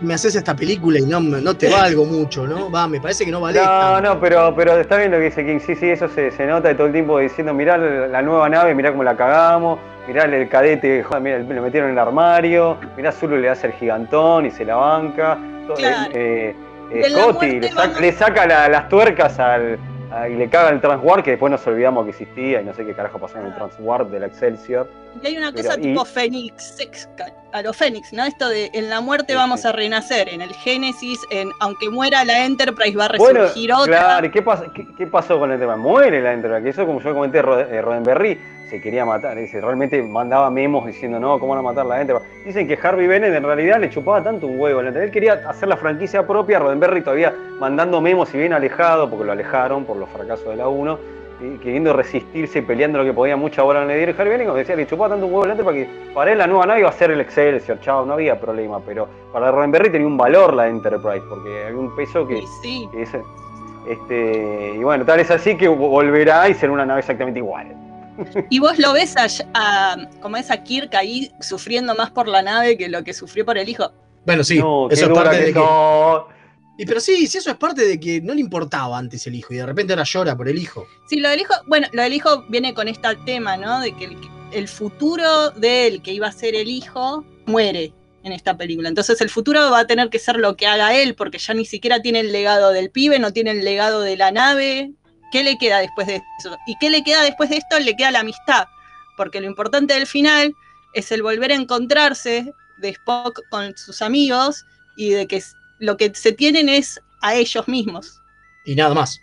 [0.01, 2.69] me haces esta película y no, no te valgo mucho, ¿no?
[2.69, 3.59] Va, me parece que no vale.
[3.63, 5.59] No, no, pero, pero está bien lo que dice King.
[5.65, 8.75] Sí, sí, eso se, se nota de todo el tiempo diciendo, mirá la, nueva nave,
[8.75, 13.11] mirá cómo la cagamos, mirá el cadete, joder, mirá, lo metieron en el armario, mirá
[13.13, 15.37] Zulu le hace el gigantón y se la banca.
[15.67, 16.11] Todo- Claro.
[16.13, 16.53] eh,
[16.91, 19.79] eh, Scotty le, saca- le saca la- las tuercas al,
[20.15, 22.85] ah, y le cagan el Transwarp, que después nos olvidamos que existía y no sé
[22.85, 24.89] qué carajo pasó en el Transwarp del Excelsior.
[25.21, 27.09] Y hay una Pero, cosa y- tipo Fénix, sex-
[27.53, 28.25] a lo Fénix, ¿no?
[28.25, 32.45] Esto de en la muerte vamos a renacer, en el Génesis, en aunque muera la
[32.45, 33.85] Enterprise va a Bueno, resurgir otra.
[33.97, 35.75] claro, ¿y qué, pas- qué, qué pasó con el tema?
[35.77, 37.81] Muere la Enterprise, que eso como yo comenté, Rod- eh,
[38.69, 42.27] se quería matar, dice, realmente mandaba memos diciendo, no, ¿cómo van a matar la Enterprise?
[42.45, 45.77] Dicen que Harvey Bennett en realidad le chupaba tanto un huevo, él quería hacer la
[45.77, 50.47] franquicia propia, Roddenberry todavía mandando memos y bien alejado, porque lo alejaron por los fracasos
[50.49, 50.99] de la 1,
[51.41, 54.15] y queriendo resistirse y peleando lo que podía, mucha bola no le dieron.
[54.17, 56.65] Harvey Bennett, decía, le chupaba tanto un huevo la Enterprise que para él la nueva
[56.65, 60.17] nave iba a ser el Excelsior, chao, no había problema, pero para Roddenberry tenía un
[60.17, 62.41] valor la Enterprise, porque había un peso que...
[62.61, 62.87] Sí.
[62.91, 63.05] que
[63.87, 67.67] este, y bueno, tal es así que volverá y será una nave exactamente igual.
[68.49, 72.77] Y vos lo ves a, a- como esa Kirk ahí sufriendo más por la nave
[72.77, 73.91] que lo que sufrió por el hijo.
[74.25, 75.59] Bueno, sí, No, eso es parte que de que.
[75.59, 76.23] sos.
[76.77, 79.53] Y pero sí, sí, eso es parte de que no le importaba antes el hijo
[79.53, 80.85] y de repente ahora llora por el hijo.
[81.09, 83.79] Sí, lo del hijo, bueno, lo del hijo viene con este tema, ¿no?
[83.79, 84.17] De que el,
[84.51, 87.93] el futuro de él, que iba a ser el hijo, muere
[88.23, 88.89] en esta película.
[88.89, 91.63] Entonces el futuro va a tener que ser lo que haga él, porque ya ni
[91.63, 94.91] siquiera tiene el legado del pibe, no tiene el legado de la nave.
[95.35, 96.57] ¿Qué le queda después de eso?
[96.65, 97.77] ¿Y qué le queda después de esto?
[97.77, 98.67] Le queda la amistad,
[99.17, 100.55] porque lo importante del final
[100.93, 104.65] es el volver a encontrarse de Spock con sus amigos
[104.95, 105.43] y de que
[105.79, 108.21] lo que se tienen es a ellos mismos.
[108.63, 109.19] Y nada más.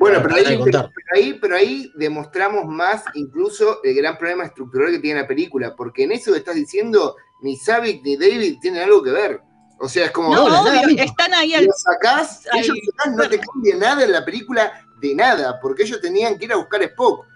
[0.00, 4.98] Bueno, pero ahí, pero, ahí, pero ahí demostramos más incluso el gran problema estructural que
[4.98, 9.04] tiene la película, porque en eso que estás diciendo, ni Savick ni David tienen algo
[9.04, 9.40] que ver.
[9.78, 10.34] O sea, es como.
[10.34, 11.66] No, obvio, están ahí al.
[11.66, 12.62] lo sacás, Ahí.
[12.62, 16.46] ellos sacás, no te cambia nada en la película de nada, porque ellos tenían que
[16.46, 17.26] ir a buscar a Spock.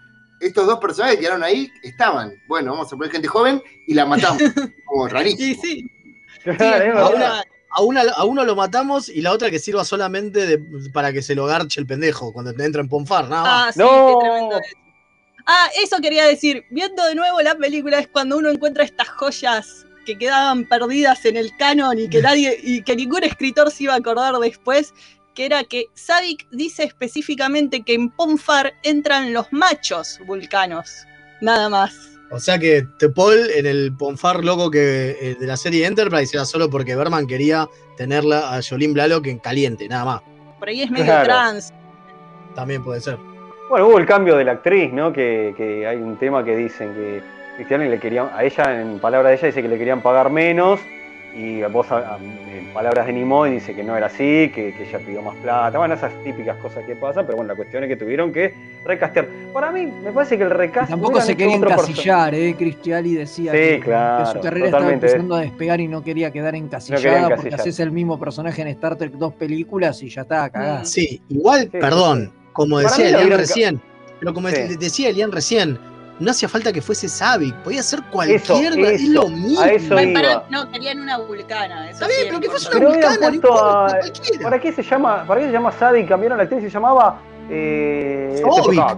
[0.41, 2.35] Estos dos personajes que quedaron ahí estaban.
[2.49, 4.43] Bueno, vamos a poner gente joven y la matamos.
[4.87, 5.61] como rarísimo.
[5.63, 5.91] Sí, sí.
[6.97, 7.45] a, una-
[7.75, 11.23] a una- a uno lo matamos y la otra que sirva solamente de- para que
[11.23, 14.59] se lo garche el pendejo cuando te entra en Ponfar, nada Ah, sí, qué tremendo
[14.59, 14.77] eso.
[15.47, 16.65] Ah, eso quería decir.
[16.71, 21.37] Viendo de nuevo la película es cuando uno encuentra estas joyas que quedaban perdidas en
[21.37, 24.93] el canon y que nadie y que ningún escritor se iba a acordar después,
[25.35, 31.07] que era que Savick dice específicamente que en Ponfar entran los machos vulcanos,
[31.41, 31.95] nada más.
[32.31, 36.45] O sea que Tepol en el Ponfar loco que eh, de la serie Enterprise era
[36.47, 40.23] solo porque Berman quería tenerla a Jolín Blalock en caliente, nada más.
[40.59, 41.25] Por ahí es medio Claro.
[41.25, 41.73] trans.
[42.55, 43.19] También puede ser.
[43.69, 45.13] Bueno, hubo el cambio de la actriz, ¿no?
[45.13, 47.23] Que, que hay un tema que dicen que
[47.57, 50.81] Cristiano le querían, a ella, en palabras de ella, dice que le querían pagar menos.
[51.35, 55.23] Y vos, en palabras de Nimoy, dice que no era así, que, que ella pidió
[55.23, 55.79] más plata.
[55.79, 58.53] Bueno, esas típicas cosas que pasan, pero bueno, la cuestión es que tuvieron que
[58.85, 59.27] recastear.
[59.53, 60.91] Para mí, me parece que el recast.
[60.91, 62.55] Tampoco se quería encasillar, ¿eh?
[62.57, 65.07] Cristiali decía Sí, que, claro, que su carrera totalmente.
[65.07, 68.61] estaba empezando a despegar y no quería quedar encasillada quería porque haces el mismo personaje
[68.61, 70.85] en Star Trek dos películas y ya está, cagada.
[70.85, 72.39] Sí, igual, sí, perdón, sí.
[72.53, 73.81] como decía Elian recién,
[74.21, 74.55] pero como Sí.
[74.55, 75.79] de- decía Elian recién,
[76.21, 79.65] no hacía falta que fuese Savick, podía ser cualquier, Eso, es eso, lo a mismo.
[79.65, 80.45] eso Ay, iba.
[80.51, 81.91] no, querían una vulcana.
[81.91, 84.43] Eso Está bien, sí pero que fuese hubieran vulcana, no puesto importa, a- cualquiera.
[84.43, 85.25] ¿Para qué se llama?
[85.27, 86.07] ¿Para qué se llama Sadie?
[86.07, 87.21] Cambiaron la actriz y se llamaba.
[87.51, 88.43] Eh,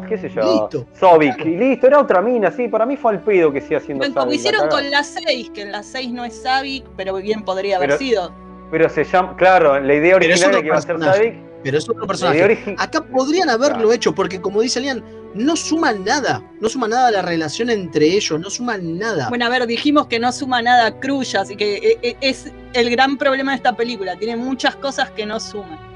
[0.08, 0.42] ¿Qué sé yo?
[0.70, 0.86] Listo.
[0.98, 1.44] Sobik.
[1.44, 2.68] Y listo, era otra mina, sí.
[2.68, 5.50] Para mí fue al pedo que siga haciendo Como Savick, hicieron la con la 6,
[5.50, 8.32] que en la 6 no es Savick, pero bien podría haber Pero- sido.
[8.70, 9.36] Pero se llama.
[9.36, 10.98] Claro, la idea original era que iba a ser.
[11.00, 11.34] Savick.
[11.62, 12.76] Pero es otro personaje.
[12.78, 15.02] Acá podrían haberlo hecho, porque como dice Elian,
[15.34, 16.42] no suma nada.
[16.60, 19.28] No suma nada la relación entre ellos, no suma nada.
[19.28, 22.50] Bueno, a ver, dijimos que no suma nada a Cruz, así que eh, eh, es
[22.72, 24.16] el gran problema de esta película.
[24.16, 25.94] Tiene muchas cosas que no suman.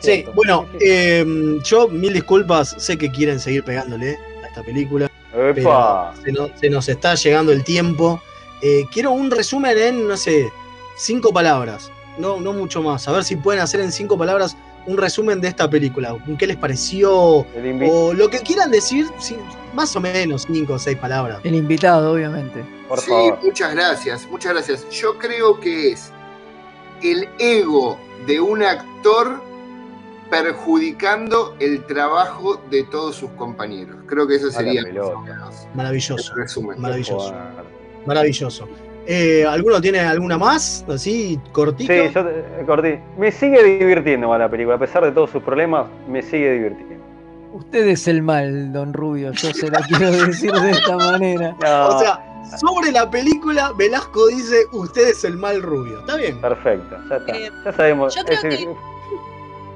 [0.00, 1.24] Sí, bueno, eh,
[1.64, 6.12] yo mil disculpas, sé que quieren seguir pegándole a esta película, Epa.
[6.14, 8.20] pero se nos, se nos está llegando el tiempo.
[8.62, 10.50] Eh, quiero un resumen en, no sé,
[10.96, 13.06] cinco palabras, no, no mucho más.
[13.08, 16.16] A ver si pueden hacer en cinco palabras un resumen de esta película.
[16.38, 17.44] ¿Qué les pareció?
[17.90, 19.36] O lo que quieran decir, sí,
[19.74, 21.40] más o menos cinco o seis palabras.
[21.44, 22.64] El invitado, obviamente.
[22.88, 23.38] Por sí, favor.
[23.42, 24.88] muchas gracias, muchas gracias.
[24.90, 26.12] Yo creo que es
[27.02, 29.42] el ego de un actor
[30.30, 33.96] perjudicando el trabajo de todos sus compañeros.
[34.06, 34.82] Creo que eso sería
[35.74, 36.32] Maravilloso.
[36.32, 36.80] el resumen.
[36.80, 37.18] Maravilloso.
[37.18, 37.64] Joder.
[38.06, 38.68] Maravilloso.
[39.06, 40.84] Eh, ¿Alguno tiene alguna más?
[40.88, 41.92] Así, cortito.
[41.92, 43.00] Sí, yo te- eh, corté.
[43.18, 46.96] Me sigue divirtiendo la película, a pesar de todos sus problemas, me sigue divirtiendo.
[47.52, 51.56] Usted es el mal, don Rubio, yo se la quiero decir de esta manera.
[51.62, 52.20] No, O sea,
[52.58, 56.00] sobre la película, Velasco dice, usted es el mal rubio.
[56.00, 56.40] Está bien.
[56.40, 57.36] perfecto, ya está.
[57.36, 58.14] Eh, ya sabemos.
[58.14, 58.68] yo creo Es decir,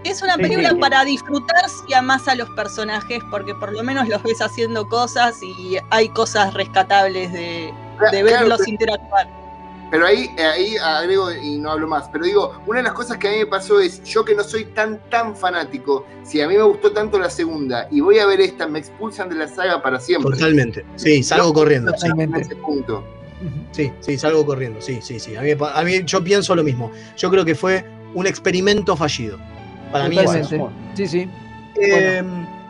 [0.05, 0.77] Es una Sí, película sí.
[0.77, 5.43] para disfrutar si amas a los personajes, porque por lo menos los ves haciendo cosas
[5.43, 7.73] y hay cosas rescatables de,
[8.07, 9.29] de Claro, verlos pero- interactuar.
[9.91, 12.09] pero ahí, ahí agrego y no hablo más.
[12.13, 14.43] Pero digo, una de las cosas que a mí me pasó es, yo que no
[14.45, 18.27] soy tan, tan fanático, si a mí me gustó tanto la segunda y voy a
[18.27, 20.31] ver esta, me expulsan de la saga para siempre.
[20.33, 20.85] Totalmente.
[20.97, 21.93] Sí, salgo corriendo.
[21.93, 22.01] sí.
[22.09, 22.41] Totalmente.
[22.43, 23.05] Ese punto.
[23.73, 24.81] Sí, sí, salgo corriendo.
[24.83, 25.35] Sí, sí, sí.
[25.37, 26.91] A mí, a mí yo pienso lo mismo.
[27.17, 27.85] Yo creo que fue
[28.15, 29.39] un experimento fallido.
[29.91, 30.71] Para mí es eso.
[30.95, 31.29] Sí, sí.
[31.81, 32.23] Eh,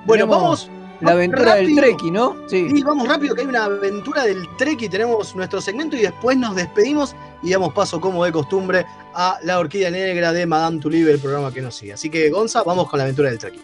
[0.07, 0.71] bueno, tenemos vamos.
[1.01, 1.83] La aventura del rápido.
[1.83, 2.37] Treki, ¿no?
[2.47, 2.69] Sí.
[2.71, 6.37] Sí, vamos rápido, que hay una aventura del Trek y tenemos nuestro segmento y después
[6.37, 8.85] nos despedimos y damos paso, como de costumbre,
[9.15, 11.95] a la Orquídea Negra de Madame Tulive, el programa que nos sigue.
[11.95, 13.55] Así que, Gonza, vamos con la aventura del Trek.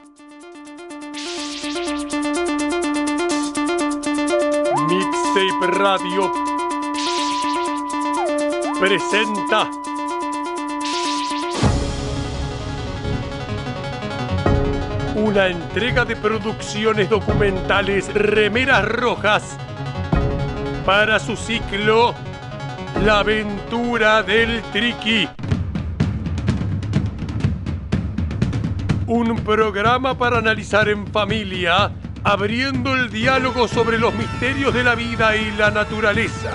[4.89, 6.32] Mixtape Radio
[8.80, 9.70] presenta
[15.37, 19.59] una entrega de producciones documentales Remeras Rojas
[20.87, 22.14] para su ciclo
[23.05, 25.28] La aventura del Triqui.
[29.07, 31.93] Un programa para analizar en familia,
[32.24, 36.51] abriendo el diálogo sobre los misterios de la vida y la naturaleza.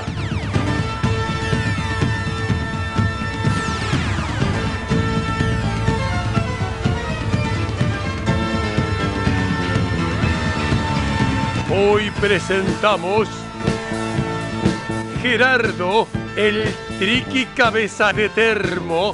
[11.74, 13.30] Hoy presentamos
[15.22, 16.06] Gerardo,
[16.36, 16.66] el
[17.00, 19.14] triqui cabeza de termo.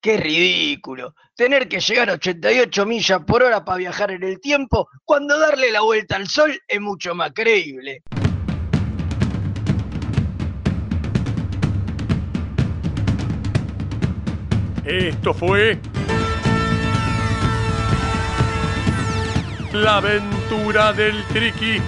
[0.00, 1.14] ¡Qué ridículo!
[1.36, 5.70] Tener que llegar a 88 millas por hora para viajar en el tiempo, cuando darle
[5.70, 8.02] la vuelta al sol es mucho más creíble.
[14.84, 15.78] Esto fue
[19.72, 21.80] La aventura del triqui.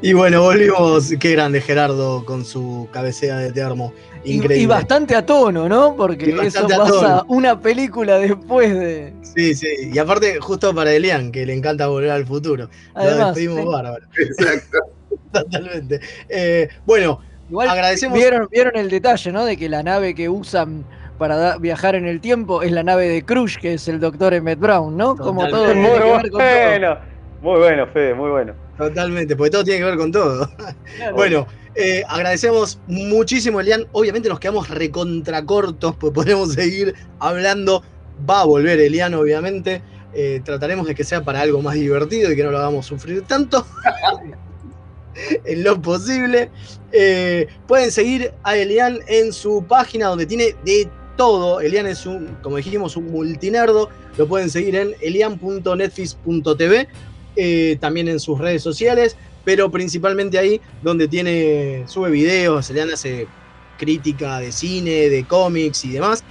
[0.00, 1.12] Y bueno, volvimos.
[1.18, 3.92] Qué grande Gerardo con su cabecea de termo.
[4.24, 4.62] Y- Increíble.
[4.62, 5.96] Y, bastante a tono, ¿no?
[5.96, 9.12] Porque eso pasa una película después de.
[9.22, 9.66] Sí, sí.
[9.92, 12.68] Y aparte, justo para Elian, que le encanta volver al futuro.
[12.94, 13.66] Lo Además, despedimos sí.
[13.66, 14.04] bárbaro.
[14.16, 14.78] Exacto.
[15.32, 16.00] Totalmente.
[16.28, 18.18] Eh, bueno, Igual agradecemos.
[18.18, 19.44] vieron, vieron el detalle, ¿no?
[19.44, 20.84] De que la nave que usan
[21.18, 24.58] para viajar en el tiempo es la nave de Crush, que es el doctor Emmett
[24.58, 25.16] Brown, ¿no?
[25.16, 26.40] Como todo Muy que ver con todo.
[26.40, 26.98] bueno,
[27.42, 28.54] muy bueno, Fede, muy bueno.
[28.76, 30.48] Totalmente, porque todo tiene que ver con todo.
[30.96, 31.14] Claro.
[31.16, 33.86] Bueno, eh, agradecemos muchísimo, Elian.
[33.92, 37.82] Obviamente nos quedamos recontracortos, pues podemos seguir hablando.
[38.28, 39.82] Va a volver Elian, obviamente.
[40.12, 43.22] Eh, trataremos de que sea para algo más divertido y que no lo hagamos sufrir
[43.22, 43.66] tanto.
[45.44, 46.50] en lo posible.
[46.92, 51.60] Eh, pueden seguir a Elian en su página donde tiene de todo.
[51.60, 53.90] Elian es un, como dijimos, un multinerdo.
[54.16, 56.88] Lo pueden seguir en elian.netflix.tv.
[57.36, 63.28] eh, también en sus redes sociales, pero principalmente ahí donde tiene, sube videos, Elian hace
[63.78, 66.24] crítica de cine, de cómics y demás.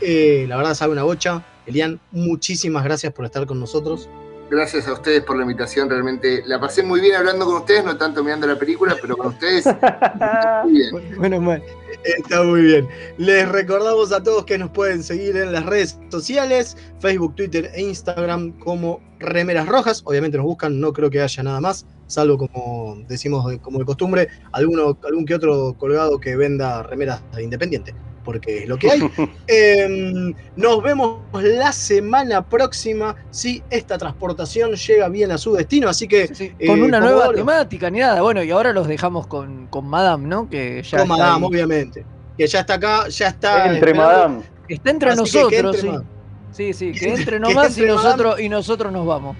[0.00, 1.44] Eh, la verdad sabe una bocha.
[1.66, 4.08] Elian, muchísimas gracias por estar con nosotros.
[4.50, 7.96] Gracias a ustedes por la invitación, realmente la pasé muy bien hablando con ustedes, no
[7.96, 9.64] tanto mirando la película, pero con ustedes
[10.64, 11.18] muy bien.
[11.20, 11.62] Menos mal.
[12.04, 12.86] Está muy bien.
[13.16, 17.82] Les recordamos a todos que nos pueden seguir en las redes sociales, Facebook, Twitter e
[17.82, 20.02] Instagram como Remeras Rojas.
[20.04, 23.86] Obviamente nos buscan, no creo que haya nada más, salvo como decimos de- como de
[23.86, 28.90] costumbre, alguno, algún que otro colgado que venda remeras de Independiente, porque es lo que
[28.90, 29.00] hay.
[29.46, 35.88] Em, nos vemos la semana próxima si esta transportación llega bien a su destino.
[35.88, 36.24] Así que
[36.58, 38.22] eh, Con una nueva temática ni nada.
[38.22, 40.48] Bueno, y ahora los dejamos con, con Madame, ¿no?
[40.48, 41.44] Que ya con Madame, ahí.
[41.44, 42.04] obviamente.
[42.36, 43.66] Que ya está acá, ya está.
[43.66, 44.08] Entre esperando.
[44.08, 44.42] Madame.
[44.68, 45.86] Está entre Así que que nosotros, entre sí.
[45.88, 46.06] Madame.
[46.52, 47.94] Sí, sí, Que entre- entre que nomás y Madame.
[48.02, 49.36] nosotros, y nosotros nos vamos.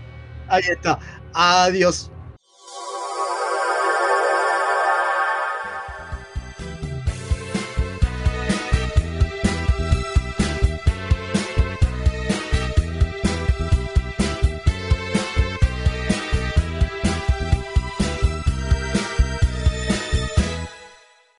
[0.49, 0.99] Ahí está.
[1.33, 2.11] Adiós.